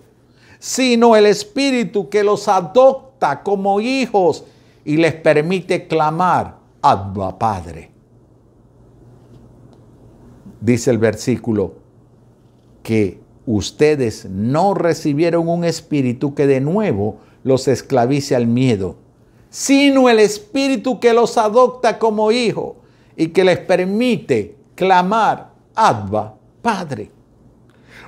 sino 0.58 1.16
el 1.16 1.28
espíritu 1.28 2.10
que 2.10 2.24
los 2.24 2.48
adopta 2.48 3.44
como 3.44 3.80
hijos 3.80 4.46
y 4.84 4.98
les 4.98 5.14
permite 5.14 5.88
clamar, 5.88 6.58
Abba 6.82 7.38
Padre. 7.38 7.92
Dice 10.60 10.90
el 10.90 10.98
versículo 10.98 11.76
que 12.82 13.20
ustedes 13.46 14.26
no 14.26 14.74
recibieron 14.74 15.48
un 15.48 15.66
espíritu 15.66 16.34
que 16.34 16.48
de 16.48 16.62
nuevo 16.62 17.18
los 17.44 17.68
esclavice 17.68 18.36
al 18.36 18.48
miedo, 18.48 18.96
sino 19.54 20.10
el 20.10 20.18
espíritu 20.18 21.00
que 21.00 21.14
los 21.14 21.38
adopta 21.38 22.00
como 22.00 22.32
hijo 22.32 22.78
y 23.16 23.28
que 23.28 23.44
les 23.44 23.60
permite 23.60 24.56
clamar, 24.74 25.52
Abba, 25.76 26.34
Padre. 26.64 27.12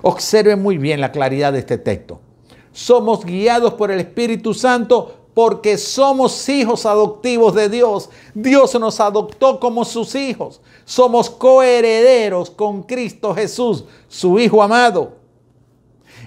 Observen 0.01 0.59
muy 0.59 0.79
bien 0.79 0.99
la 0.99 1.11
claridad 1.11 1.53
de 1.53 1.59
este 1.59 1.77
texto. 1.77 2.19
Somos 2.71 3.23
guiados 3.23 3.75
por 3.75 3.91
el 3.91 3.99
Espíritu 3.99 4.55
Santo 4.55 5.27
porque 5.35 5.77
somos 5.77 6.49
hijos 6.49 6.87
adoptivos 6.87 7.53
de 7.53 7.69
Dios. 7.69 8.09
Dios 8.33 8.73
nos 8.79 8.99
adoptó 8.99 9.59
como 9.59 9.85
sus 9.85 10.15
hijos. 10.15 10.61
Somos 10.83 11.29
coherederos 11.29 12.49
con 12.49 12.81
Cristo 12.81 13.35
Jesús, 13.35 13.85
su 14.07 14.39
Hijo 14.39 14.63
amado 14.63 15.25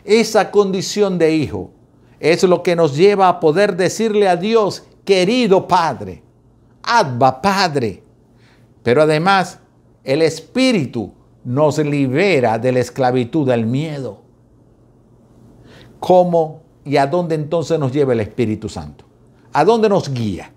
esa 0.04 0.50
condición 0.50 1.18
de 1.18 1.34
hijo 1.34 1.70
es 2.18 2.42
lo 2.42 2.62
que 2.62 2.74
nos 2.74 2.96
lleva 2.96 3.28
a 3.28 3.40
poder 3.40 3.76
decirle 3.76 4.28
a 4.28 4.36
Dios, 4.36 4.84
querido 5.08 5.66
Padre, 5.66 6.22
Abba 6.82 7.40
Padre. 7.40 8.02
Pero 8.82 9.00
además, 9.00 9.58
el 10.04 10.20
Espíritu 10.20 11.10
nos 11.44 11.78
libera 11.78 12.58
de 12.58 12.72
la 12.72 12.80
esclavitud 12.80 13.48
del 13.48 13.64
miedo. 13.64 14.20
¿Cómo 15.98 16.60
y 16.84 16.98
a 16.98 17.06
dónde 17.06 17.36
entonces 17.36 17.78
nos 17.78 17.90
lleva 17.90 18.12
el 18.12 18.20
Espíritu 18.20 18.68
Santo? 18.68 19.06
¿A 19.54 19.64
dónde 19.64 19.88
nos 19.88 20.12
guía? 20.12 20.52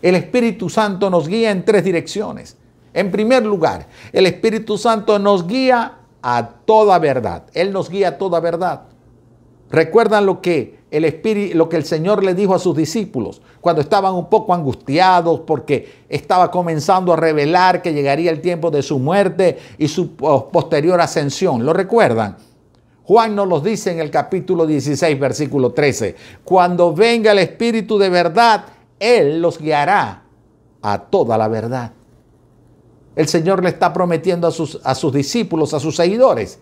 El 0.00 0.14
Espíritu 0.14 0.70
Santo 0.70 1.10
nos 1.10 1.26
guía 1.26 1.50
en 1.50 1.64
tres 1.64 1.82
direcciones. 1.82 2.56
En 2.92 3.10
primer 3.10 3.44
lugar, 3.44 3.88
el 4.12 4.26
Espíritu 4.26 4.78
Santo 4.78 5.18
nos 5.18 5.44
guía 5.44 5.98
a 6.22 6.50
toda 6.64 7.00
verdad. 7.00 7.46
Él 7.52 7.72
nos 7.72 7.90
guía 7.90 8.10
a 8.10 8.18
toda 8.18 8.38
verdad. 8.38 8.82
¿Recuerdan 9.70 10.24
lo 10.24 10.40
que 10.40 10.83
el 10.96 11.04
Espíritu, 11.04 11.58
lo 11.58 11.68
que 11.68 11.76
el 11.76 11.84
Señor 11.84 12.22
le 12.22 12.34
dijo 12.34 12.54
a 12.54 12.58
sus 12.60 12.76
discípulos 12.76 13.42
cuando 13.60 13.82
estaban 13.82 14.14
un 14.14 14.28
poco 14.28 14.54
angustiados 14.54 15.40
porque 15.40 16.04
estaba 16.08 16.52
comenzando 16.52 17.12
a 17.12 17.16
revelar 17.16 17.82
que 17.82 17.92
llegaría 17.92 18.30
el 18.30 18.40
tiempo 18.40 18.70
de 18.70 18.80
su 18.80 19.00
muerte 19.00 19.58
y 19.76 19.88
su 19.88 20.14
posterior 20.14 21.00
ascensión? 21.00 21.66
¿Lo 21.66 21.72
recuerdan? 21.72 22.36
Juan 23.02 23.34
nos 23.34 23.48
lo 23.48 23.58
dice 23.58 23.90
en 23.90 23.98
el 23.98 24.10
capítulo 24.10 24.66
16, 24.66 25.18
versículo 25.18 25.72
13. 25.72 26.14
Cuando 26.44 26.94
venga 26.94 27.32
el 27.32 27.40
Espíritu 27.40 27.98
de 27.98 28.08
verdad, 28.08 28.64
Él 29.00 29.42
los 29.42 29.58
guiará 29.58 30.22
a 30.80 30.98
toda 30.98 31.36
la 31.36 31.48
verdad. 31.48 31.90
El 33.16 33.26
Señor 33.26 33.64
le 33.64 33.70
está 33.70 33.92
prometiendo 33.92 34.46
a 34.46 34.52
sus, 34.52 34.80
a 34.84 34.94
sus 34.94 35.12
discípulos, 35.12 35.74
a 35.74 35.80
sus 35.80 35.96
seguidores, 35.96 36.60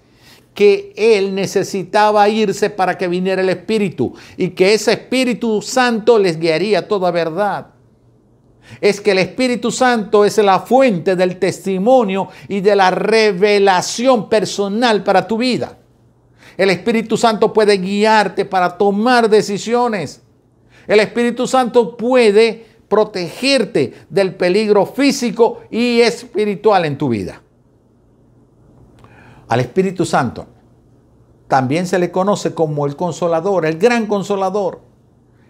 que 0.54 0.92
Él 0.96 1.34
necesitaba 1.34 2.28
irse 2.28 2.70
para 2.70 2.98
que 2.98 3.08
viniera 3.08 3.42
el 3.42 3.48
Espíritu 3.48 4.14
y 4.36 4.50
que 4.50 4.74
ese 4.74 4.92
Espíritu 4.92 5.62
Santo 5.62 6.18
les 6.18 6.38
guiaría 6.38 6.86
toda 6.86 7.10
verdad. 7.10 7.68
Es 8.80 9.00
que 9.00 9.12
el 9.12 9.18
Espíritu 9.18 9.70
Santo 9.70 10.24
es 10.24 10.38
la 10.38 10.60
fuente 10.60 11.16
del 11.16 11.38
testimonio 11.38 12.28
y 12.48 12.60
de 12.60 12.76
la 12.76 12.90
revelación 12.90 14.28
personal 14.28 15.02
para 15.02 15.26
tu 15.26 15.38
vida. 15.38 15.78
El 16.56 16.70
Espíritu 16.70 17.16
Santo 17.16 17.52
puede 17.52 17.78
guiarte 17.78 18.44
para 18.44 18.76
tomar 18.76 19.28
decisiones. 19.28 20.22
El 20.86 21.00
Espíritu 21.00 21.46
Santo 21.46 21.96
puede 21.96 22.66
protegerte 22.88 23.94
del 24.10 24.34
peligro 24.34 24.84
físico 24.84 25.62
y 25.70 26.00
espiritual 26.00 26.84
en 26.84 26.98
tu 26.98 27.08
vida. 27.08 27.41
Al 29.52 29.60
Espíritu 29.60 30.06
Santo 30.06 30.46
también 31.46 31.86
se 31.86 31.98
le 31.98 32.10
conoce 32.10 32.54
como 32.54 32.86
el 32.86 32.96
consolador, 32.96 33.66
el 33.66 33.76
gran 33.76 34.06
consolador, 34.06 34.80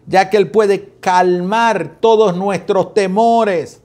ya 0.08 0.28
que 0.28 0.38
Él 0.38 0.50
puede 0.50 0.94
calmar 0.98 1.98
todos 2.00 2.36
nuestros 2.36 2.94
temores. 2.94 3.80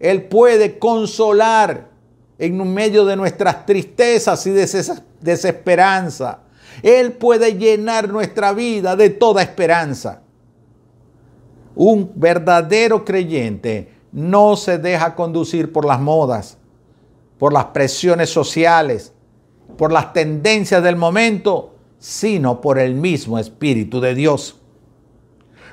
Él 0.00 0.24
puede 0.24 0.80
consolar 0.80 1.90
en 2.40 2.74
medio 2.74 3.04
de 3.04 3.14
nuestras 3.14 3.64
tristezas 3.66 4.44
y 4.48 4.50
desesperanza. 5.20 6.40
Él 6.82 7.12
puede 7.12 7.56
llenar 7.56 8.08
nuestra 8.08 8.52
vida 8.52 8.96
de 8.96 9.10
toda 9.10 9.42
esperanza. 9.42 10.22
Un 11.76 12.10
verdadero 12.16 13.04
creyente 13.04 13.92
no 14.10 14.56
se 14.56 14.76
deja 14.78 15.14
conducir 15.14 15.72
por 15.72 15.84
las 15.84 16.00
modas, 16.00 16.58
por 17.38 17.52
las 17.52 17.66
presiones 17.66 18.28
sociales, 18.28 19.12
por 19.76 19.92
las 19.92 20.12
tendencias 20.12 20.82
del 20.82 20.96
momento, 20.96 21.74
sino 21.98 22.60
por 22.60 22.78
el 22.78 22.94
mismo 22.94 23.38
Espíritu 23.38 24.00
de 24.00 24.14
Dios. 24.14 24.60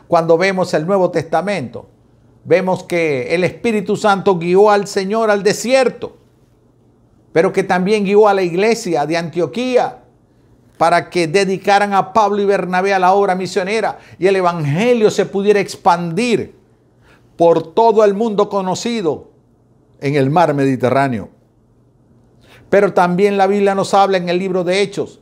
Cuando 0.07 0.37
vemos 0.37 0.73
el 0.73 0.85
Nuevo 0.85 1.11
Testamento, 1.11 1.87
vemos 2.43 2.83
que 2.83 3.33
el 3.33 3.43
Espíritu 3.43 3.95
Santo 3.95 4.37
guió 4.37 4.69
al 4.69 4.87
Señor 4.87 5.31
al 5.31 5.43
desierto 5.43 6.17
pero 7.33 7.51
que 7.51 7.63
también 7.63 8.05
guió 8.05 8.29
a 8.29 8.33
la 8.33 8.43
iglesia 8.43 9.05
de 9.05 9.17
Antioquía 9.17 10.03
para 10.77 11.09
que 11.09 11.27
dedicaran 11.27 11.93
a 11.93 12.13
Pablo 12.13 12.41
y 12.41 12.45
Bernabé 12.45 12.93
a 12.93 12.99
la 12.99 13.13
obra 13.13 13.35
misionera 13.35 13.97
y 14.19 14.27
el 14.27 14.35
Evangelio 14.35 15.09
se 15.09 15.25
pudiera 15.25 15.59
expandir 15.59 16.55
por 17.35 17.73
todo 17.73 18.05
el 18.05 18.13
mundo 18.13 18.47
conocido 18.49 19.31
en 19.99 20.15
el 20.15 20.29
mar 20.29 20.53
Mediterráneo. 20.53 21.29
Pero 22.73 22.91
también 22.91 23.37
la 23.37 23.45
Biblia 23.45 23.75
nos 23.75 23.93
habla 23.93 24.17
en 24.17 24.29
el 24.29 24.39
libro 24.39 24.63
de 24.63 24.81
Hechos 24.81 25.19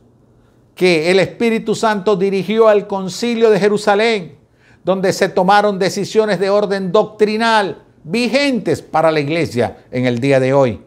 que 0.74 1.10
el 1.10 1.18
Espíritu 1.20 1.74
Santo 1.74 2.16
dirigió 2.16 2.66
al 2.66 2.86
concilio 2.86 3.50
de 3.50 3.60
Jerusalén, 3.60 4.36
donde 4.84 5.12
se 5.12 5.28
tomaron 5.28 5.78
decisiones 5.78 6.40
de 6.40 6.48
orden 6.48 6.92
doctrinal 6.92 7.82
vigentes 8.04 8.80
para 8.80 9.10
la 9.10 9.20
iglesia 9.20 9.84
en 9.90 10.06
el 10.06 10.18
día 10.18 10.40
de 10.40 10.54
hoy. 10.54 10.80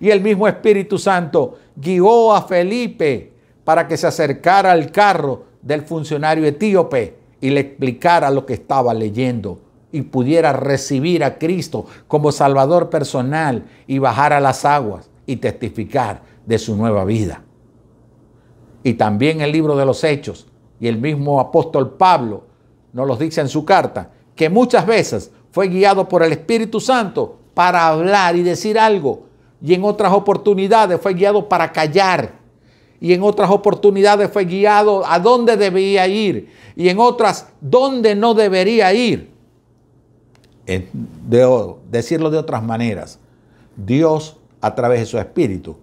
Y 0.00 0.10
el 0.10 0.20
mismo 0.20 0.48
Espíritu 0.48 0.98
Santo 0.98 1.58
guió 1.76 2.34
a 2.34 2.42
Felipe 2.42 3.32
para 3.62 3.86
que 3.86 3.96
se 3.96 4.08
acercara 4.08 4.72
al 4.72 4.90
carro 4.90 5.44
del 5.62 5.82
funcionario 5.82 6.44
etíope 6.44 7.14
y 7.40 7.50
le 7.50 7.60
explicara 7.60 8.30
lo 8.30 8.44
que 8.44 8.54
estaba 8.54 8.92
leyendo 8.94 9.60
y 9.92 10.02
pudiera 10.02 10.52
recibir 10.54 11.22
a 11.22 11.38
Cristo 11.38 11.86
como 12.08 12.32
Salvador 12.32 12.90
personal 12.90 13.66
y 13.86 13.98
bajar 13.98 14.32
a 14.32 14.40
las 14.40 14.64
aguas 14.64 15.08
y 15.26 15.36
testificar 15.36 16.22
de 16.44 16.58
su 16.58 16.76
nueva 16.76 17.04
vida. 17.04 17.42
Y 18.82 18.94
también 18.94 19.40
el 19.40 19.52
libro 19.52 19.76
de 19.76 19.86
los 19.86 20.04
Hechos 20.04 20.46
y 20.78 20.88
el 20.88 20.98
mismo 20.98 21.40
apóstol 21.40 21.96
Pablo 21.96 22.44
nos 22.92 23.06
lo 23.06 23.16
dice 23.16 23.40
en 23.40 23.48
su 23.48 23.64
carta, 23.64 24.10
que 24.36 24.48
muchas 24.48 24.86
veces 24.86 25.30
fue 25.50 25.68
guiado 25.68 26.08
por 26.08 26.22
el 26.22 26.32
Espíritu 26.32 26.80
Santo 26.80 27.38
para 27.54 27.88
hablar 27.88 28.36
y 28.36 28.42
decir 28.42 28.78
algo 28.78 29.24
y 29.64 29.72
en 29.72 29.82
otras 29.82 30.12
oportunidades 30.12 31.00
fue 31.00 31.14
guiado 31.14 31.48
para 31.48 31.72
callar. 31.72 32.32
Y 33.00 33.14
en 33.14 33.22
otras 33.22 33.50
oportunidades 33.50 34.30
fue 34.30 34.44
guiado 34.44 35.06
a 35.06 35.18
dónde 35.18 35.56
debía 35.56 36.06
ir. 36.06 36.50
Y 36.76 36.90
en 36.90 36.98
otras, 36.98 37.48
dónde 37.62 38.14
no 38.14 38.34
debería 38.34 38.92
ir. 38.92 39.30
De, 40.66 41.74
decirlo 41.90 42.28
de 42.28 42.36
otras 42.36 42.62
maneras, 42.62 43.18
Dios 43.74 44.36
a 44.64 44.74
través 44.74 45.00
de 45.00 45.06
su 45.06 45.18
espíritu 45.18 45.76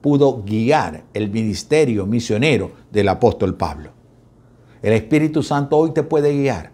pudo 0.00 0.42
guiar 0.42 1.04
el 1.12 1.30
ministerio 1.30 2.06
misionero 2.06 2.70
del 2.90 3.08
apóstol 3.08 3.56
Pablo. 3.56 3.90
El 4.80 4.92
Espíritu 4.92 5.42
Santo 5.42 5.76
hoy 5.76 5.90
te 5.90 6.04
puede 6.04 6.32
guiar 6.32 6.70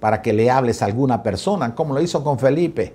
para 0.00 0.20
que 0.20 0.32
le 0.32 0.50
hables 0.50 0.82
a 0.82 0.86
alguna 0.86 1.22
persona, 1.22 1.74
como 1.74 1.94
lo 1.94 2.02
hizo 2.02 2.24
con 2.24 2.38
Felipe 2.38 2.94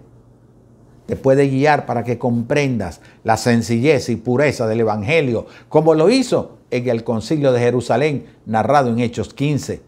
te 1.10 1.16
puede 1.16 1.48
guiar 1.48 1.88
para 1.88 2.04
que 2.04 2.20
comprendas 2.20 3.02
la 3.24 3.36
sencillez 3.36 4.10
y 4.10 4.16
pureza 4.16 4.68
del 4.68 4.82
Evangelio, 4.82 5.48
como 5.68 5.96
lo 5.96 6.12
hizo 6.12 6.60
en 6.70 6.88
el 6.88 7.04
concilio 7.04 7.52
de 7.52 7.60
Jerusalén, 7.60 8.28
narrado 8.46 8.92
en 8.92 9.00
Hechos 9.00 9.34
15. 9.34 9.82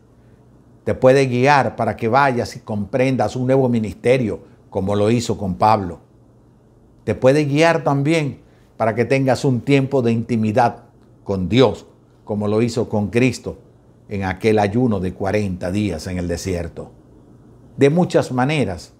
Te 0.83 0.95
puede 0.95 1.27
guiar 1.27 1.75
para 1.75 1.95
que 1.95 2.07
vayas 2.07 2.55
y 2.55 2.61
comprendas 2.61 3.35
un 3.35 3.45
nuevo 3.45 3.69
ministerio, 3.69 4.39
como 4.71 4.95
lo 4.95 5.11
hizo 5.11 5.37
con 5.37 5.53
Pablo. 5.53 5.99
Te 7.03 7.15
puede 7.15 7.45
guiar 7.45 7.83
también 7.83 8.39
para 8.77 8.95
que 8.95 9.05
tengas 9.05 9.45
un 9.45 9.61
tiempo 9.61 10.01
de 10.01 10.11
intimidad 10.11 10.83
con 11.23 11.49
Dios, 11.49 11.85
como 12.23 12.47
lo 12.47 12.61
hizo 12.61 12.89
con 12.89 13.07
Cristo 13.07 13.57
en 14.09 14.25
aquel 14.25 14.59
ayuno 14.59 14.99
de 14.99 15.13
40 15.13 15.71
días 15.71 16.05
en 16.07 16.17
el 16.17 16.27
desierto. 16.27 16.91
De 17.77 17.89
muchas 17.89 18.31
maneras, 18.31 18.91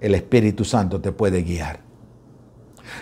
el 0.00 0.14
Espíritu 0.14 0.64
Santo 0.64 1.00
te 1.00 1.10
puede 1.10 1.42
guiar. 1.42 1.80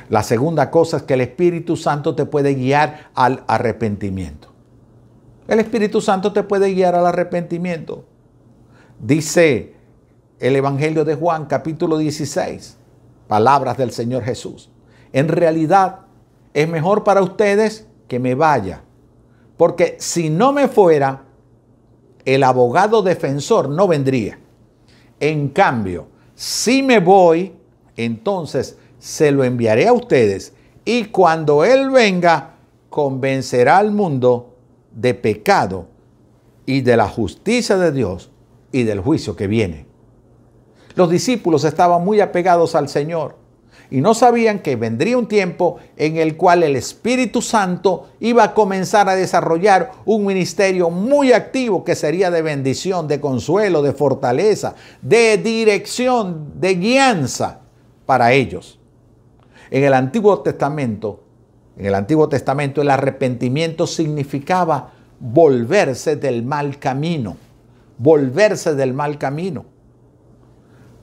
La 0.08 0.22
segunda 0.22 0.70
cosa 0.70 0.96
es 0.96 1.02
que 1.02 1.14
el 1.14 1.20
Espíritu 1.20 1.76
Santo 1.76 2.14
te 2.14 2.24
puede 2.24 2.54
guiar 2.54 3.10
al 3.14 3.44
arrepentimiento. 3.46 4.48
El 5.46 5.60
Espíritu 5.60 6.00
Santo 6.00 6.32
te 6.32 6.42
puede 6.42 6.72
guiar 6.72 6.94
al 6.94 7.06
arrepentimiento. 7.06 8.04
Dice 8.98 9.74
el 10.40 10.56
Evangelio 10.56 11.04
de 11.04 11.14
Juan 11.14 11.44
capítulo 11.44 11.98
16, 11.98 12.77
palabras 13.28 13.76
del 13.76 13.92
Señor 13.92 14.24
Jesús. 14.24 14.70
En 15.12 15.28
realidad 15.28 16.00
es 16.54 16.68
mejor 16.68 17.04
para 17.04 17.22
ustedes 17.22 17.86
que 18.08 18.18
me 18.18 18.34
vaya, 18.34 18.82
porque 19.56 19.96
si 20.00 20.30
no 20.30 20.52
me 20.52 20.66
fuera, 20.66 21.24
el 22.24 22.42
abogado 22.42 23.02
defensor 23.02 23.68
no 23.68 23.86
vendría. 23.86 24.38
En 25.20 25.48
cambio, 25.48 26.08
si 26.34 26.82
me 26.82 27.00
voy, 27.00 27.54
entonces 27.96 28.76
se 28.98 29.30
lo 29.30 29.44
enviaré 29.44 29.88
a 29.88 29.92
ustedes 29.92 30.52
y 30.84 31.06
cuando 31.06 31.64
Él 31.64 31.90
venga, 31.90 32.54
convencerá 32.88 33.78
al 33.78 33.92
mundo 33.92 34.56
de 34.90 35.14
pecado 35.14 35.88
y 36.64 36.80
de 36.80 36.96
la 36.96 37.08
justicia 37.08 37.76
de 37.76 37.92
Dios 37.92 38.30
y 38.72 38.84
del 38.84 39.00
juicio 39.00 39.36
que 39.36 39.46
viene. 39.46 39.87
Los 40.98 41.10
discípulos 41.10 41.62
estaban 41.62 42.04
muy 42.04 42.20
apegados 42.20 42.74
al 42.74 42.88
Señor 42.88 43.36
y 43.88 44.00
no 44.00 44.14
sabían 44.14 44.58
que 44.58 44.74
vendría 44.74 45.16
un 45.16 45.28
tiempo 45.28 45.76
en 45.96 46.16
el 46.16 46.36
cual 46.36 46.64
el 46.64 46.74
Espíritu 46.74 47.40
Santo 47.40 48.08
iba 48.18 48.42
a 48.42 48.52
comenzar 48.52 49.08
a 49.08 49.14
desarrollar 49.14 49.92
un 50.06 50.26
ministerio 50.26 50.90
muy 50.90 51.32
activo 51.32 51.84
que 51.84 51.94
sería 51.94 52.32
de 52.32 52.42
bendición, 52.42 53.06
de 53.06 53.20
consuelo, 53.20 53.80
de 53.80 53.92
fortaleza, 53.92 54.74
de 55.00 55.36
dirección, 55.38 56.54
de 56.56 56.74
guianza 56.74 57.60
para 58.04 58.32
ellos. 58.32 58.80
En 59.70 59.84
el 59.84 59.94
Antiguo 59.94 60.40
Testamento, 60.40 61.22
en 61.76 61.86
el 61.86 61.94
Antiguo 61.94 62.28
Testamento 62.28 62.82
el 62.82 62.90
arrepentimiento 62.90 63.86
significaba 63.86 64.94
volverse 65.20 66.16
del 66.16 66.42
mal 66.42 66.80
camino, 66.80 67.36
volverse 67.98 68.74
del 68.74 68.94
mal 68.94 69.16
camino. 69.16 69.77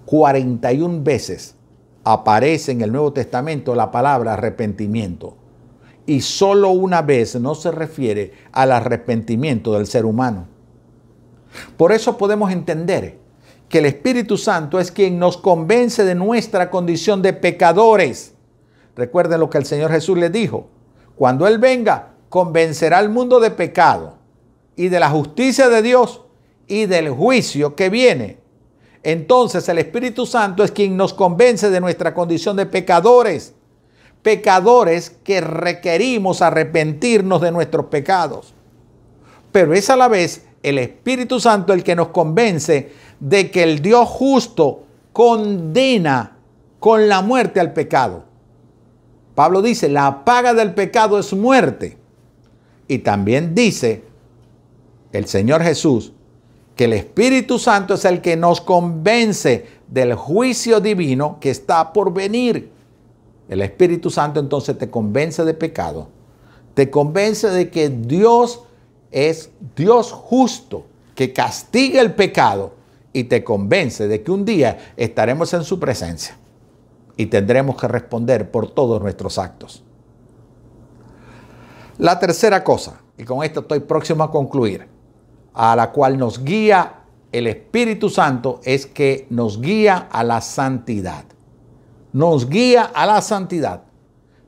41 0.05 1.03
veces 1.03 1.55
aparece 2.03 2.71
en 2.71 2.81
el 2.81 2.91
Nuevo 2.91 3.11
Testamento 3.11 3.75
la 3.75 3.91
palabra 3.91 4.33
arrepentimiento. 4.33 5.35
Y 6.05 6.21
solo 6.21 6.69
una 6.69 7.01
vez 7.01 7.35
no 7.39 7.55
se 7.55 7.71
refiere 7.71 8.31
al 8.51 8.71
arrepentimiento 8.71 9.73
del 9.73 9.87
ser 9.87 10.05
humano. 10.05 10.47
Por 11.77 11.91
eso 11.91 12.17
podemos 12.17 12.51
entender 12.51 13.17
que 13.67 13.79
el 13.79 13.87
Espíritu 13.87 14.37
Santo 14.37 14.79
es 14.79 14.91
quien 14.91 15.17
nos 15.17 15.37
convence 15.37 16.05
de 16.05 16.13
nuestra 16.13 16.69
condición 16.69 17.23
de 17.23 17.33
pecadores. 17.33 18.35
Recuerden 18.95 19.39
lo 19.39 19.49
que 19.49 19.57
el 19.57 19.65
Señor 19.65 19.91
Jesús 19.91 20.17
le 20.17 20.29
dijo. 20.29 20.67
Cuando 21.15 21.47
Él 21.47 21.57
venga, 21.57 22.13
convencerá 22.29 22.99
al 22.99 23.09
mundo 23.09 23.39
de 23.39 23.49
pecado 23.49 24.17
y 24.75 24.89
de 24.89 24.99
la 24.99 25.09
justicia 25.09 25.69
de 25.69 25.81
Dios 25.81 26.21
y 26.67 26.85
del 26.85 27.09
juicio 27.09 27.75
que 27.75 27.89
viene. 27.89 28.44
Entonces 29.05 29.69
el 29.69 29.77
Espíritu 29.77 30.25
Santo 30.25 30.63
es 30.63 30.71
quien 30.71 30.97
nos 30.97 31.13
convence 31.13 31.69
de 31.69 31.79
nuestra 31.79 32.15
condición 32.15 32.57
de 32.57 32.65
pecadores. 32.65 33.53
Pecadores 34.23 35.11
que 35.23 35.41
requerimos 35.41 36.41
arrepentirnos 36.41 37.39
de 37.39 37.51
nuestros 37.51 37.85
pecados. 37.85 38.55
Pero 39.51 39.75
es 39.75 39.91
a 39.91 39.95
la 39.95 40.07
vez 40.07 40.47
el 40.63 40.79
Espíritu 40.79 41.39
Santo 41.39 41.71
el 41.71 41.83
que 41.83 41.95
nos 41.95 42.07
convence 42.07 42.93
de 43.19 43.51
que 43.51 43.61
el 43.61 43.83
Dios 43.83 44.09
justo 44.09 44.85
condena 45.13 46.37
con 46.79 47.07
la 47.07 47.21
muerte 47.21 47.59
al 47.59 47.73
pecado. 47.73 48.23
Pablo 49.35 49.61
dice, 49.61 49.87
la 49.87 50.25
paga 50.25 50.55
del 50.55 50.73
pecado 50.73 51.19
es 51.19 51.31
muerte. 51.31 51.99
Y 52.87 52.97
también 52.99 53.53
dice 53.53 54.03
el 55.11 55.27
Señor 55.27 55.61
Jesús, 55.61 56.11
que 56.75 56.85
el 56.85 56.93
Espíritu 56.93 57.57
Santo 57.57 57.93
es 57.93 58.05
el 58.05 58.21
que 58.21 58.35
nos 58.35 58.61
convence 58.61 59.65
del 59.87 60.15
juicio 60.15 60.79
divino 60.79 61.37
que 61.39 61.49
está 61.49 61.93
por 61.93 62.13
venir. 62.13 62.71
El 63.47 63.61
Espíritu 63.61 64.09
Santo 64.09 64.39
entonces 64.39 64.77
te 64.77 64.89
convence 64.89 65.45
de 65.45 65.53
pecado, 65.53 66.09
te 66.73 66.89
convence 66.89 67.49
de 67.49 67.69
que 67.69 67.89
Dios 67.89 68.63
es 69.11 69.51
Dios 69.75 70.11
justo, 70.11 70.85
que 71.13 71.31
castiga 71.31 72.01
el 72.01 72.13
pecado 72.13 72.73
y 73.13 73.25
te 73.25 73.43
convence 73.43 74.07
de 74.07 74.21
que 74.21 74.31
un 74.31 74.43
día 74.43 74.93
estaremos 74.97 75.53
en 75.53 75.63
su 75.63 75.79
presencia 75.79 76.37
y 77.15 77.27
tendremos 77.27 77.77
que 77.77 77.87
responder 77.87 78.51
por 78.51 78.69
todos 78.71 79.01
nuestros 79.01 79.37
actos. 79.37 79.83
La 81.97 82.19
tercera 82.19 82.61
cosa, 82.61 82.99
y 83.17 83.23
con 83.23 83.41
esto 83.41 83.61
estoy 83.61 83.79
próximo 83.79 84.25
a 84.25 84.31
concluir, 84.31 84.94
a 85.55 85.75
la 85.75 85.91
cual 85.91 86.17
nos 86.17 86.43
guía 86.43 87.01
el 87.31 87.47
Espíritu 87.47 88.09
Santo 88.09 88.61
es 88.63 88.85
que 88.85 89.27
nos 89.29 89.59
guía 89.59 90.07
a 90.11 90.23
la 90.23 90.41
santidad. 90.41 91.25
Nos 92.13 92.47
guía 92.47 92.83
a 92.93 93.05
la 93.05 93.21
santidad. 93.21 93.83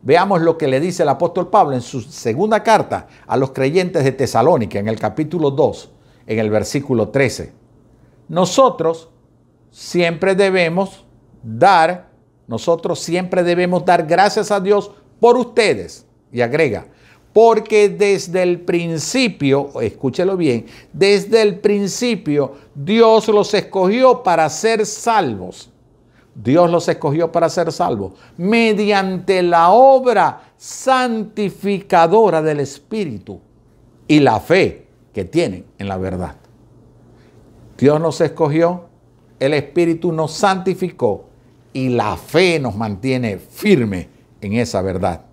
Veamos 0.01 0.41
lo 0.41 0.57
que 0.57 0.67
le 0.67 0.79
dice 0.79 1.03
el 1.03 1.09
apóstol 1.09 1.49
Pablo 1.49 1.75
en 1.75 1.81
su 1.81 2.01
segunda 2.01 2.63
carta 2.63 3.07
a 3.25 3.35
los 3.35 3.51
creyentes 3.51 4.03
de 4.03 4.13
Tesalónica, 4.13 4.79
en 4.79 4.87
el 4.87 4.99
capítulo 4.99 5.51
2, 5.51 5.91
en 6.27 6.39
el 6.39 6.49
versículo 6.49 7.09
13. 7.09 7.51
Nosotros 8.29 9.09
siempre 9.69 10.35
debemos 10.35 11.05
dar, 11.43 12.09
nosotros 12.47 12.99
siempre 12.99 13.43
debemos 13.43 13.83
dar 13.83 14.05
gracias 14.05 14.49
a 14.51 14.59
Dios 14.59 14.91
por 15.19 15.35
ustedes. 15.35 16.05
Y 16.31 16.41
agrega, 16.41 16.87
porque 17.37 17.87
desde 17.87 18.41
el 18.41 18.61
principio, 18.61 19.79
escúchelo 19.79 20.35
bien, 20.35 20.65
desde 20.91 21.43
el 21.43 21.59
principio 21.59 22.55
Dios 22.73 23.27
los 23.27 23.53
escogió 23.53 24.23
para 24.23 24.49
ser 24.49 24.83
salvos. 24.87 25.69
Dios 26.33 26.67
los 26.71 26.89
escogió 26.89 27.31
para 27.31 27.47
ser 27.47 27.71
salvos 27.71 28.13
mediante 28.37 29.43
la 29.43 29.69
obra 29.69 30.49
santificadora 30.57 32.41
del 32.41 32.61
Espíritu 32.61 33.39
y 34.07 34.19
la 34.19 34.39
fe 34.39 34.87
que 35.13 35.23
tienen 35.23 35.63
en 35.77 35.89
la 35.89 35.97
verdad. 35.97 36.37
Dios 37.77 38.01
nos 38.01 38.19
escogió, 38.19 38.85
el 39.39 39.53
Espíritu 39.53 40.11
nos 40.11 40.31
santificó 40.31 41.25
y 41.71 41.89
la 41.89 42.17
fe 42.17 42.59
nos 42.59 42.75
mantiene 42.75 43.37
firme 43.37 44.09
en 44.41 44.53
esa 44.53 44.81
verdad. 44.81 45.26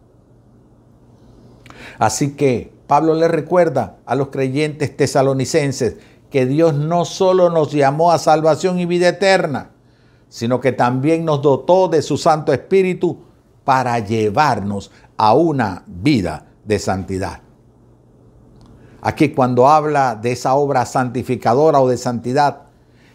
Así 2.04 2.32
que 2.32 2.70
Pablo 2.86 3.14
le 3.14 3.28
recuerda 3.28 3.96
a 4.04 4.14
los 4.14 4.28
creyentes 4.28 4.94
tesalonicenses 4.94 5.96
que 6.30 6.44
Dios 6.44 6.74
no 6.74 7.06
solo 7.06 7.48
nos 7.48 7.72
llamó 7.72 8.12
a 8.12 8.18
salvación 8.18 8.78
y 8.78 8.84
vida 8.84 9.08
eterna, 9.08 9.70
sino 10.28 10.60
que 10.60 10.72
también 10.72 11.24
nos 11.24 11.40
dotó 11.40 11.88
de 11.88 12.02
su 12.02 12.18
Santo 12.18 12.52
Espíritu 12.52 13.20
para 13.64 13.98
llevarnos 14.00 14.90
a 15.16 15.32
una 15.32 15.82
vida 15.86 16.44
de 16.62 16.78
santidad. 16.78 17.40
Aquí 19.00 19.30
cuando 19.30 19.66
habla 19.66 20.14
de 20.14 20.32
esa 20.32 20.56
obra 20.56 20.84
santificadora 20.84 21.80
o 21.80 21.88
de 21.88 21.96
santidad, 21.96 22.64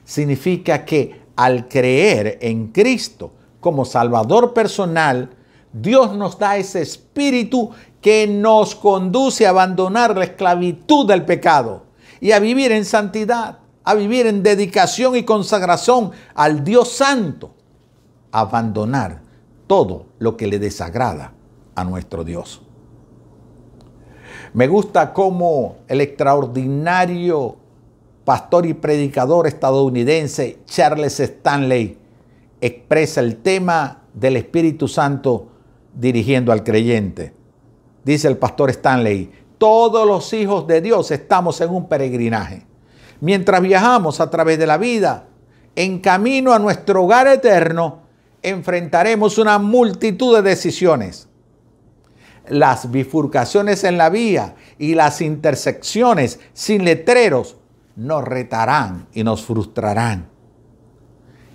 significa 0.03 0.83
que 0.83 1.27
al 1.35 1.67
creer 1.67 2.39
en 2.41 2.69
Cristo 2.69 3.33
como 3.59 3.85
Salvador 3.85 4.55
personal, 4.55 5.29
Dios 5.71 6.15
nos 6.15 6.39
da 6.39 6.57
ese 6.57 6.81
espíritu 6.81 7.69
que 8.01 8.27
nos 8.27 8.75
conduce 8.75 9.45
a 9.45 9.49
abandonar 9.49 10.17
la 10.17 10.25
esclavitud 10.25 11.07
del 11.07 11.25
pecado 11.25 11.83
y 12.21 12.31
a 12.31 12.39
vivir 12.39 12.71
en 12.71 12.85
santidad, 12.85 13.59
a 13.83 13.93
vivir 13.93 14.27
en 14.27 14.43
dedicación 14.43 15.15
y 15.15 15.23
consagración 15.23 16.11
al 16.35 16.63
Dios 16.63 16.91
Santo, 16.91 17.51
abandonar 18.31 19.21
todo 19.67 20.07
lo 20.19 20.37
que 20.37 20.47
le 20.47 20.59
desagrada 20.59 21.33
a 21.75 21.83
nuestro 21.83 22.23
Dios. 22.23 22.61
Me 24.53 24.67
gusta 24.67 25.13
cómo 25.13 25.77
el 25.87 26.01
extraordinario 26.01 27.57
pastor 28.25 28.65
y 28.65 28.73
predicador 28.73 29.47
estadounidense 29.47 30.59
Charles 30.65 31.19
Stanley 31.19 31.97
expresa 32.61 33.21
el 33.21 33.37
tema 33.37 34.03
del 34.13 34.37
Espíritu 34.37 34.87
Santo 34.87 35.47
dirigiendo 35.93 36.51
al 36.51 36.63
creyente 36.63 37.38
dice 38.09 38.27
el 38.27 38.37
pastor 38.37 38.71
Stanley, 38.71 39.31
todos 39.59 40.07
los 40.07 40.33
hijos 40.33 40.65
de 40.65 40.81
Dios 40.81 41.11
estamos 41.11 41.61
en 41.61 41.69
un 41.69 41.87
peregrinaje. 41.87 42.65
Mientras 43.21 43.61
viajamos 43.61 44.19
a 44.19 44.29
través 44.29 44.57
de 44.57 44.65
la 44.65 44.77
vida, 44.77 45.27
en 45.75 45.99
camino 45.99 46.53
a 46.53 46.59
nuestro 46.59 47.03
hogar 47.03 47.27
eterno, 47.27 47.99
enfrentaremos 48.41 49.37
una 49.37 49.59
multitud 49.59 50.35
de 50.35 50.41
decisiones. 50.41 51.27
Las 52.47 52.89
bifurcaciones 52.89 53.83
en 53.83 53.97
la 53.97 54.09
vía 54.09 54.55
y 54.79 54.95
las 54.95 55.21
intersecciones 55.21 56.39
sin 56.53 56.85
letreros 56.85 57.57
nos 57.95 58.23
retarán 58.23 59.07
y 59.13 59.23
nos 59.23 59.43
frustrarán. 59.43 60.29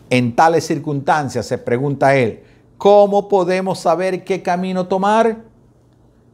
En 0.08 0.36
tales 0.36 0.66
circunstancias, 0.66 1.46
se 1.46 1.58
pregunta 1.58 2.14
él, 2.14 2.44
¿cómo 2.78 3.28
podemos 3.28 3.80
saber 3.80 4.22
qué 4.22 4.42
camino 4.42 4.86
tomar? 4.86 5.53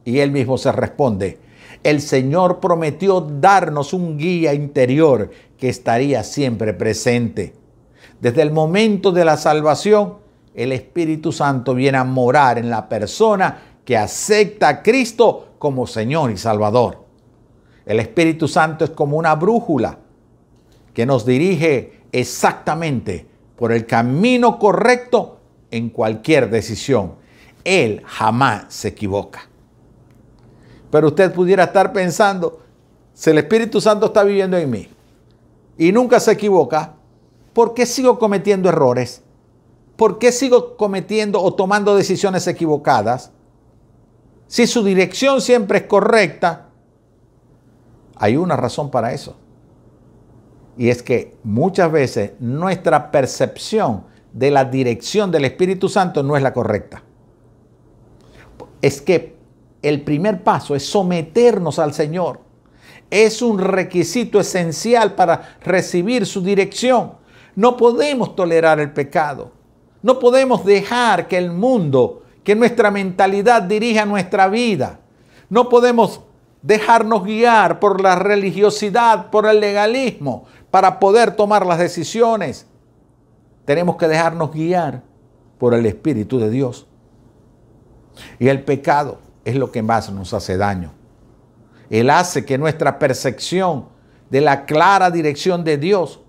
Y 0.05 0.19
él 0.19 0.31
mismo 0.31 0.57
se 0.57 0.71
responde, 0.71 1.37
el 1.83 2.01
Señor 2.01 2.59
prometió 2.59 3.21
darnos 3.21 3.93
un 3.93 4.17
guía 4.17 4.53
interior 4.53 5.31
que 5.57 5.69
estaría 5.69 6.23
siempre 6.23 6.73
presente. 6.73 7.53
Desde 8.19 8.43
el 8.43 8.51
momento 8.51 9.11
de 9.11 9.25
la 9.25 9.37
salvación, 9.37 10.17
el 10.53 10.71
Espíritu 10.73 11.31
Santo 11.31 11.73
viene 11.73 11.97
a 11.97 12.03
morar 12.03 12.57
en 12.57 12.69
la 12.69 12.87
persona 12.87 13.79
que 13.83 13.97
acepta 13.97 14.67
a 14.67 14.83
Cristo 14.83 15.53
como 15.57 15.87
Señor 15.87 16.31
y 16.31 16.37
Salvador. 16.37 17.05
El 17.85 17.99
Espíritu 17.99 18.47
Santo 18.47 18.85
es 18.85 18.91
como 18.91 19.17
una 19.17 19.33
brújula 19.35 19.97
que 20.93 21.05
nos 21.05 21.25
dirige 21.25 22.01
exactamente 22.11 23.25
por 23.55 23.71
el 23.71 23.85
camino 23.85 24.59
correcto 24.59 25.39
en 25.71 25.89
cualquier 25.89 26.49
decisión. 26.49 27.15
Él 27.63 28.01
jamás 28.05 28.65
se 28.69 28.89
equivoca. 28.89 29.50
Pero 30.91 31.07
usted 31.07 31.33
pudiera 31.33 31.63
estar 31.63 31.93
pensando, 31.93 32.59
si 33.13 33.29
el 33.29 33.39
Espíritu 33.39 33.81
Santo 33.81 34.07
está 34.07 34.23
viviendo 34.23 34.57
en 34.57 34.69
mí 34.69 34.89
y 35.77 35.91
nunca 35.91 36.19
se 36.19 36.33
equivoca, 36.33 36.93
¿por 37.53 37.73
qué 37.73 37.85
sigo 37.85 38.19
cometiendo 38.19 38.69
errores? 38.69 39.23
¿por 40.01 40.17
qué 40.17 40.31
sigo 40.31 40.77
cometiendo 40.77 41.39
o 41.39 41.53
tomando 41.53 41.95
decisiones 41.95 42.47
equivocadas? 42.47 43.31
Si 44.47 44.65
su 44.65 44.83
dirección 44.83 45.41
siempre 45.41 45.77
es 45.77 45.83
correcta, 45.85 46.69
hay 48.15 48.35
una 48.35 48.55
razón 48.55 48.89
para 48.89 49.13
eso. 49.13 49.37
Y 50.75 50.89
es 50.89 51.03
que 51.03 51.37
muchas 51.43 51.91
veces 51.91 52.31
nuestra 52.39 53.11
percepción 53.11 54.05
de 54.33 54.49
la 54.49 54.65
dirección 54.65 55.29
del 55.29 55.45
Espíritu 55.45 55.87
Santo 55.87 56.23
no 56.23 56.35
es 56.35 56.41
la 56.41 56.51
correcta. 56.51 57.03
Es 58.81 59.03
que 59.03 59.37
el 59.81 60.01
primer 60.01 60.43
paso 60.43 60.75
es 60.75 60.85
someternos 60.85 61.79
al 61.79 61.93
Señor. 61.93 62.41
Es 63.09 63.41
un 63.41 63.59
requisito 63.59 64.39
esencial 64.39 65.15
para 65.15 65.57
recibir 65.63 66.25
su 66.25 66.41
dirección. 66.41 67.13
No 67.55 67.77
podemos 67.77 68.35
tolerar 68.35 68.79
el 68.79 68.91
pecado. 68.91 69.51
No 70.01 70.19
podemos 70.19 70.63
dejar 70.65 71.27
que 71.27 71.37
el 71.37 71.51
mundo, 71.51 72.23
que 72.43 72.55
nuestra 72.55 72.89
mentalidad 72.91 73.63
dirija 73.63 74.05
nuestra 74.05 74.47
vida. 74.47 74.99
No 75.49 75.67
podemos 75.67 76.21
dejarnos 76.61 77.23
guiar 77.23 77.79
por 77.79 78.01
la 78.01 78.15
religiosidad, 78.15 79.29
por 79.29 79.47
el 79.47 79.59
legalismo, 79.59 80.45
para 80.69 80.99
poder 80.99 81.35
tomar 81.35 81.65
las 81.65 81.79
decisiones. 81.79 82.67
Tenemos 83.65 83.95
que 83.97 84.07
dejarnos 84.07 84.53
guiar 84.53 85.03
por 85.57 85.73
el 85.73 85.85
Espíritu 85.85 86.39
de 86.39 86.49
Dios. 86.49 86.87
Y 88.39 88.47
el 88.47 88.63
pecado 88.63 89.19
es 89.45 89.55
lo 89.55 89.71
que 89.71 89.81
más 89.81 90.11
nos 90.11 90.33
hace 90.33 90.57
daño. 90.57 90.91
Él 91.89 92.09
hace 92.09 92.45
que 92.45 92.57
nuestra 92.57 92.99
percepción 92.99 93.87
de 94.29 94.41
la 94.41 94.65
clara 94.65 95.11
dirección 95.11 95.63
de 95.63 95.77
Dios 95.77 96.21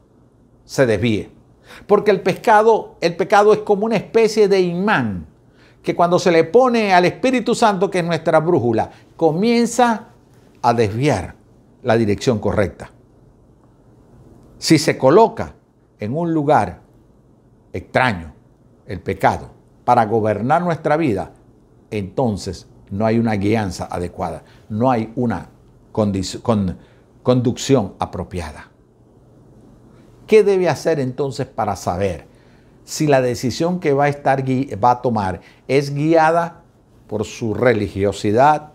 se 0.65 0.87
desvíe. 0.87 1.31
Porque 1.87 2.11
el 2.11 2.23
el 3.01 3.17
pecado 3.17 3.53
es 3.53 3.61
como 3.61 3.87
una 3.87 3.97
especie 3.97 4.49
de 4.49 4.61
imán 4.61 5.27
que 5.83 5.97
cuando 5.97 6.19
se 6.19 6.31
le 6.31 6.45
pone 6.45 6.93
al 6.93 7.05
Espíritu 7.05 7.55
Santo, 7.55 7.91
que 7.91 7.99
es 8.01 8.05
nuestra 8.05 8.39
brújula, 8.41 8.91
comienza 9.17 10.09
a 10.63 10.75
desviar 10.75 11.35
la 11.83 11.97
dirección 11.97 12.39
correcta. 12.39 12.91
Si 14.59 14.79
se 14.79 14.97
coloca 14.97 15.55
en 15.99 16.17
un 16.17 16.33
lugar 16.33 16.81
extraño, 17.73 18.33
el 18.87 19.01
pecado, 19.01 19.51
para 19.85 20.05
gobernar 20.07 20.63
nuestra 20.63 20.97
vida, 20.97 21.33
entonces 21.91 22.69
no 22.93 23.07
hay 23.07 23.19
una 23.19 23.35
guianza 23.37 23.89
adecuada, 23.91 24.45
no 24.69 24.91
hay 24.91 25.11
una 25.17 25.49
conducción 27.23 27.95
apropiada. 27.99 28.69
¿Qué 30.27 30.45
debe 30.45 30.69
hacer 30.69 31.01
entonces 31.01 31.47
para 31.47 31.75
saber 31.75 32.27
si 32.85 33.07
la 33.07 33.23
decisión 33.23 33.81
que 33.81 33.95
va 33.95 34.05
a, 34.05 34.09
estar, 34.09 34.45
va 34.45 34.91
a 34.91 35.01
tomar 35.03 35.41
es 35.69 35.95
guiada 35.95 36.65
por 37.07 37.25
su 37.25 37.55
religiosidad, 37.55 38.73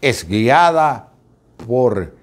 es 0.00 0.26
guiada 0.26 1.10
por 1.66 2.16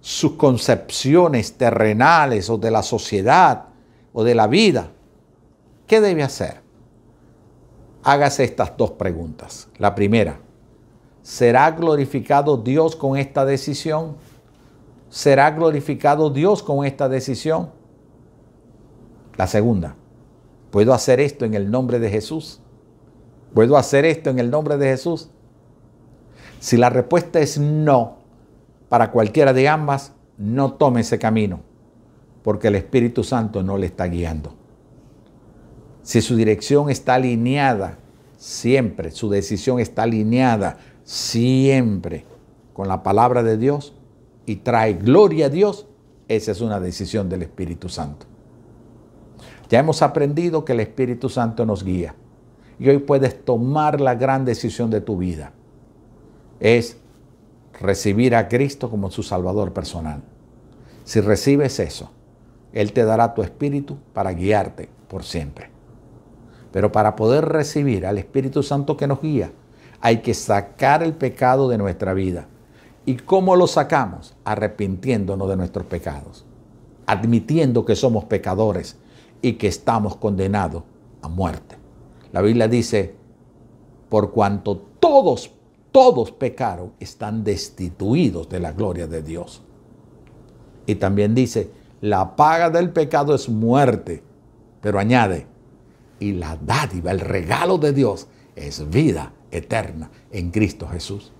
sus 0.00 0.34
concepciones 0.34 1.54
terrenales 1.54 2.48
o 2.48 2.58
de 2.58 2.70
la 2.70 2.84
sociedad 2.84 3.64
o 4.12 4.22
de 4.22 4.36
la 4.36 4.46
vida? 4.46 4.92
¿Qué 5.88 6.00
debe 6.00 6.22
hacer? 6.22 6.67
Hágase 8.08 8.42
estas 8.42 8.74
dos 8.74 8.92
preguntas. 8.92 9.68
La 9.76 9.94
primera, 9.94 10.40
¿será 11.22 11.70
glorificado 11.72 12.56
Dios 12.56 12.96
con 12.96 13.18
esta 13.18 13.44
decisión? 13.44 14.16
¿Será 15.10 15.50
glorificado 15.50 16.30
Dios 16.30 16.62
con 16.62 16.86
esta 16.86 17.10
decisión? 17.10 17.68
La 19.36 19.46
segunda, 19.46 19.94
¿puedo 20.70 20.94
hacer 20.94 21.20
esto 21.20 21.44
en 21.44 21.52
el 21.52 21.70
nombre 21.70 21.98
de 21.98 22.08
Jesús? 22.08 22.60
¿Puedo 23.52 23.76
hacer 23.76 24.06
esto 24.06 24.30
en 24.30 24.38
el 24.38 24.50
nombre 24.50 24.78
de 24.78 24.86
Jesús? 24.86 25.28
Si 26.60 26.78
la 26.78 26.88
respuesta 26.88 27.40
es 27.40 27.58
no, 27.58 28.16
para 28.88 29.10
cualquiera 29.10 29.52
de 29.52 29.68
ambas, 29.68 30.14
no 30.38 30.72
tome 30.72 31.02
ese 31.02 31.18
camino, 31.18 31.60
porque 32.42 32.68
el 32.68 32.76
Espíritu 32.76 33.22
Santo 33.22 33.62
no 33.62 33.76
le 33.76 33.84
está 33.84 34.06
guiando. 34.06 34.57
Si 36.08 36.22
su 36.22 36.36
dirección 36.36 36.88
está 36.88 37.16
alineada 37.16 37.98
siempre, 38.38 39.10
su 39.10 39.28
decisión 39.28 39.78
está 39.78 40.04
alineada 40.04 40.78
siempre 41.04 42.24
con 42.72 42.88
la 42.88 43.02
palabra 43.02 43.42
de 43.42 43.58
Dios 43.58 43.92
y 44.46 44.56
trae 44.56 44.94
gloria 44.94 45.44
a 45.44 45.48
Dios, 45.50 45.86
esa 46.26 46.52
es 46.52 46.62
una 46.62 46.80
decisión 46.80 47.28
del 47.28 47.42
Espíritu 47.42 47.90
Santo. 47.90 48.24
Ya 49.68 49.80
hemos 49.80 50.00
aprendido 50.00 50.64
que 50.64 50.72
el 50.72 50.80
Espíritu 50.80 51.28
Santo 51.28 51.66
nos 51.66 51.84
guía 51.84 52.14
y 52.78 52.88
hoy 52.88 53.00
puedes 53.00 53.44
tomar 53.44 54.00
la 54.00 54.14
gran 54.14 54.46
decisión 54.46 54.88
de 54.88 55.02
tu 55.02 55.18
vida. 55.18 55.52
Es 56.58 56.96
recibir 57.78 58.34
a 58.34 58.48
Cristo 58.48 58.88
como 58.88 59.10
su 59.10 59.22
Salvador 59.22 59.74
personal. 59.74 60.22
Si 61.04 61.20
recibes 61.20 61.78
eso, 61.78 62.10
Él 62.72 62.94
te 62.94 63.04
dará 63.04 63.34
tu 63.34 63.42
espíritu 63.42 63.98
para 64.14 64.32
guiarte 64.32 64.88
por 65.06 65.22
siempre. 65.22 65.76
Pero 66.72 66.92
para 66.92 67.16
poder 67.16 67.46
recibir 67.46 68.06
al 68.06 68.18
Espíritu 68.18 68.62
Santo 68.62 68.96
que 68.96 69.06
nos 69.06 69.20
guía, 69.20 69.52
hay 70.00 70.18
que 70.18 70.34
sacar 70.34 71.02
el 71.02 71.14
pecado 71.14 71.68
de 71.68 71.78
nuestra 71.78 72.14
vida. 72.14 72.46
¿Y 73.06 73.16
cómo 73.16 73.56
lo 73.56 73.66
sacamos? 73.66 74.36
Arrepintiéndonos 74.44 75.48
de 75.48 75.56
nuestros 75.56 75.86
pecados, 75.86 76.44
admitiendo 77.06 77.84
que 77.84 77.96
somos 77.96 78.24
pecadores 78.24 78.96
y 79.40 79.54
que 79.54 79.68
estamos 79.68 80.16
condenados 80.16 80.82
a 81.22 81.28
muerte. 81.28 81.76
La 82.32 82.42
Biblia 82.42 82.68
dice, 82.68 83.14
por 84.08 84.32
cuanto 84.32 84.76
todos, 85.00 85.50
todos 85.90 86.32
pecaron, 86.32 86.92
están 87.00 87.44
destituidos 87.44 88.48
de 88.48 88.60
la 88.60 88.72
gloria 88.72 89.06
de 89.06 89.22
Dios. 89.22 89.62
Y 90.86 90.96
también 90.96 91.34
dice, 91.34 91.70
la 92.00 92.36
paga 92.36 92.70
del 92.70 92.90
pecado 92.90 93.34
es 93.34 93.48
muerte, 93.48 94.22
pero 94.80 94.98
añade, 94.98 95.46
y 96.20 96.32
la 96.32 96.56
dádiva, 96.56 97.10
el 97.10 97.20
regalo 97.20 97.78
de 97.78 97.92
Dios 97.92 98.28
es 98.56 98.88
vida 98.90 99.32
eterna 99.50 100.10
en 100.30 100.50
Cristo 100.50 100.88
Jesús. 100.88 101.32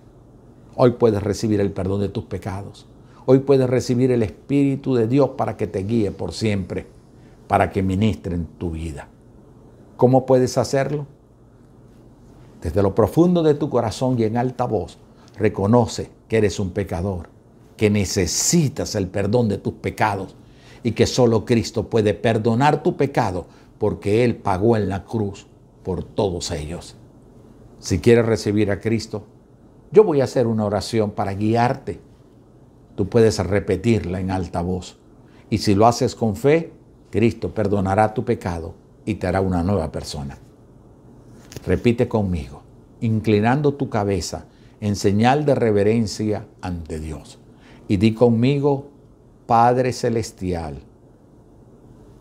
Hoy 0.75 0.91
puedes 0.91 1.21
recibir 1.21 1.59
el 1.59 1.71
perdón 1.71 2.01
de 2.01 2.09
tus 2.09 2.25
pecados. 2.25 2.87
Hoy 3.25 3.39
puedes 3.39 3.69
recibir 3.69 4.11
el 4.11 4.23
Espíritu 4.23 4.95
de 4.95 5.07
Dios 5.07 5.31
para 5.37 5.57
que 5.57 5.67
te 5.67 5.83
guíe 5.83 6.11
por 6.11 6.31
siempre, 6.31 6.87
para 7.47 7.69
que 7.69 7.83
ministre 7.83 8.35
en 8.35 8.45
tu 8.45 8.71
vida. 8.71 9.09
¿Cómo 9.97 10.25
puedes 10.25 10.57
hacerlo? 10.57 11.05
Desde 12.61 12.81
lo 12.81 12.95
profundo 12.95 13.43
de 13.43 13.53
tu 13.53 13.69
corazón 13.69 14.17
y 14.17 14.23
en 14.23 14.37
alta 14.37 14.65
voz, 14.65 14.97
reconoce 15.37 16.09
que 16.27 16.37
eres 16.37 16.59
un 16.59 16.71
pecador, 16.71 17.29
que 17.77 17.89
necesitas 17.89 18.95
el 18.95 19.07
perdón 19.07 19.49
de 19.49 19.57
tus 19.57 19.73
pecados 19.73 20.35
y 20.83 20.91
que 20.91 21.05
solo 21.05 21.45
Cristo 21.45 21.89
puede 21.89 22.13
perdonar 22.13 22.83
tu 22.83 22.95
pecado 22.95 23.47
porque 23.79 24.23
Él 24.23 24.35
pagó 24.35 24.77
en 24.77 24.89
la 24.89 25.05
cruz 25.05 25.47
por 25.83 26.03
todos 26.03 26.51
ellos. 26.51 26.95
Si 27.79 27.99
quieres 27.99 28.25
recibir 28.25 28.69
a 28.69 28.79
Cristo, 28.79 29.23
yo 29.91 30.03
voy 30.03 30.21
a 30.21 30.25
hacer 30.25 30.45
una 30.45 30.65
oración 30.65 31.11
para 31.11 31.33
guiarte. 31.33 31.99
Tú 32.95 33.07
puedes 33.07 33.39
repetirla 33.39 34.19
en 34.19 34.29
alta 34.29 34.61
voz. 34.61 34.99
Y 35.49 35.59
si 35.59 35.73
lo 35.73 35.87
haces 35.87 36.13
con 36.13 36.35
fe, 36.35 36.73
Cristo 37.09 37.53
perdonará 37.53 38.13
tu 38.13 38.23
pecado 38.23 38.75
y 39.05 39.15
te 39.15 39.25
hará 39.25 39.41
una 39.41 39.63
nueva 39.63 39.91
persona. 39.91 40.37
Repite 41.65 42.07
conmigo, 42.07 42.61
inclinando 43.01 43.73
tu 43.73 43.89
cabeza 43.89 44.45
en 44.81 44.95
señal 44.95 45.45
de 45.45 45.55
reverencia 45.55 46.45
ante 46.61 46.99
Dios. 46.99 47.39
Y 47.87 47.97
di 47.97 48.13
conmigo, 48.13 48.89
Padre 49.47 49.93
Celestial, 49.93 50.79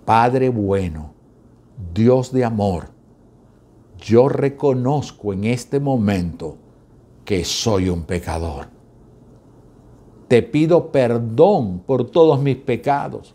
Padre 0.06 0.48
bueno, 0.48 1.12
Dios 1.94 2.32
de 2.32 2.44
amor, 2.44 2.90
yo 3.98 4.28
reconozco 4.28 5.32
en 5.32 5.44
este 5.44 5.78
momento 5.78 6.56
que 7.24 7.44
soy 7.44 7.88
un 7.88 8.02
pecador. 8.02 8.66
Te 10.26 10.42
pido 10.42 10.90
perdón 10.90 11.82
por 11.86 12.10
todos 12.10 12.40
mis 12.40 12.56
pecados, 12.56 13.34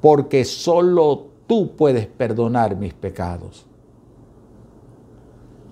porque 0.00 0.44
solo 0.44 1.28
tú 1.46 1.76
puedes 1.76 2.06
perdonar 2.06 2.76
mis 2.76 2.94
pecados. 2.94 3.66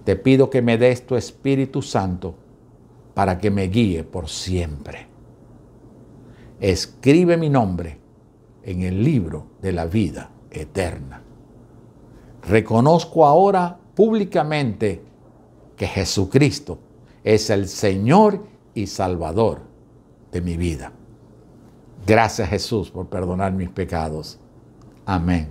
Te 0.04 0.16
pido 0.16 0.48
que 0.48 0.62
me 0.62 0.78
des 0.78 1.06
tu 1.06 1.16
Espíritu 1.16 1.82
Santo 1.82 2.34
para 3.14 3.38
que 3.38 3.50
me 3.50 3.64
guíe 3.64 4.04
por 4.04 4.28
siempre. 4.28 5.06
Escribe 6.60 7.36
mi 7.36 7.50
nombre 7.50 7.98
en 8.62 8.82
el 8.82 9.02
libro 9.02 9.46
de 9.60 9.72
la 9.72 9.86
vida 9.86 10.30
eterna. 10.50 11.22
Reconozco 12.48 13.26
ahora 13.26 13.78
públicamente 13.94 15.02
que 15.76 15.86
Jesucristo 15.86 16.78
es 17.22 17.50
el 17.50 17.68
Señor 17.68 18.42
y 18.74 18.86
Salvador 18.86 19.60
de 20.32 20.40
mi 20.40 20.56
vida. 20.56 20.92
Gracias 22.06 22.48
Jesús 22.48 22.90
por 22.90 23.08
perdonar 23.08 23.52
mis 23.52 23.68
pecados. 23.68 24.38
Amén. 25.04 25.48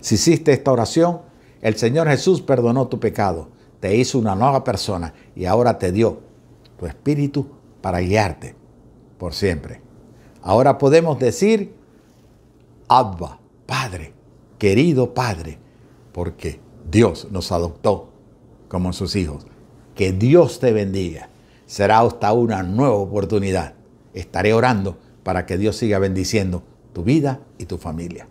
Si 0.00 0.14
hiciste 0.14 0.52
esta 0.52 0.70
oración, 0.70 1.22
el 1.60 1.74
Señor 1.74 2.08
Jesús 2.08 2.40
perdonó 2.40 2.86
tu 2.86 3.00
pecado, 3.00 3.48
te 3.80 3.96
hizo 3.96 4.18
una 4.20 4.36
nueva 4.36 4.62
persona 4.62 5.12
y 5.34 5.46
ahora 5.46 5.78
te 5.78 5.90
dio 5.90 6.20
tu 6.78 6.86
espíritu 6.86 7.48
para 7.80 7.98
guiarte 7.98 8.54
por 9.18 9.34
siempre. 9.34 9.80
Ahora 10.40 10.78
podemos 10.78 11.18
decir, 11.18 11.74
Abba, 12.86 13.40
Padre, 13.66 14.12
querido 14.58 15.14
Padre, 15.14 15.63
porque 16.14 16.60
Dios 16.88 17.26
nos 17.32 17.50
adoptó 17.50 18.08
como 18.68 18.92
sus 18.92 19.16
hijos. 19.16 19.46
Que 19.96 20.12
Dios 20.12 20.60
te 20.60 20.72
bendiga. 20.72 21.28
Será 21.66 22.00
hasta 22.00 22.32
una 22.32 22.62
nueva 22.62 22.94
oportunidad. 22.94 23.74
Estaré 24.14 24.54
orando 24.54 24.96
para 25.24 25.44
que 25.44 25.58
Dios 25.58 25.76
siga 25.76 25.98
bendiciendo 25.98 26.62
tu 26.92 27.02
vida 27.02 27.40
y 27.58 27.66
tu 27.66 27.78
familia. 27.78 28.28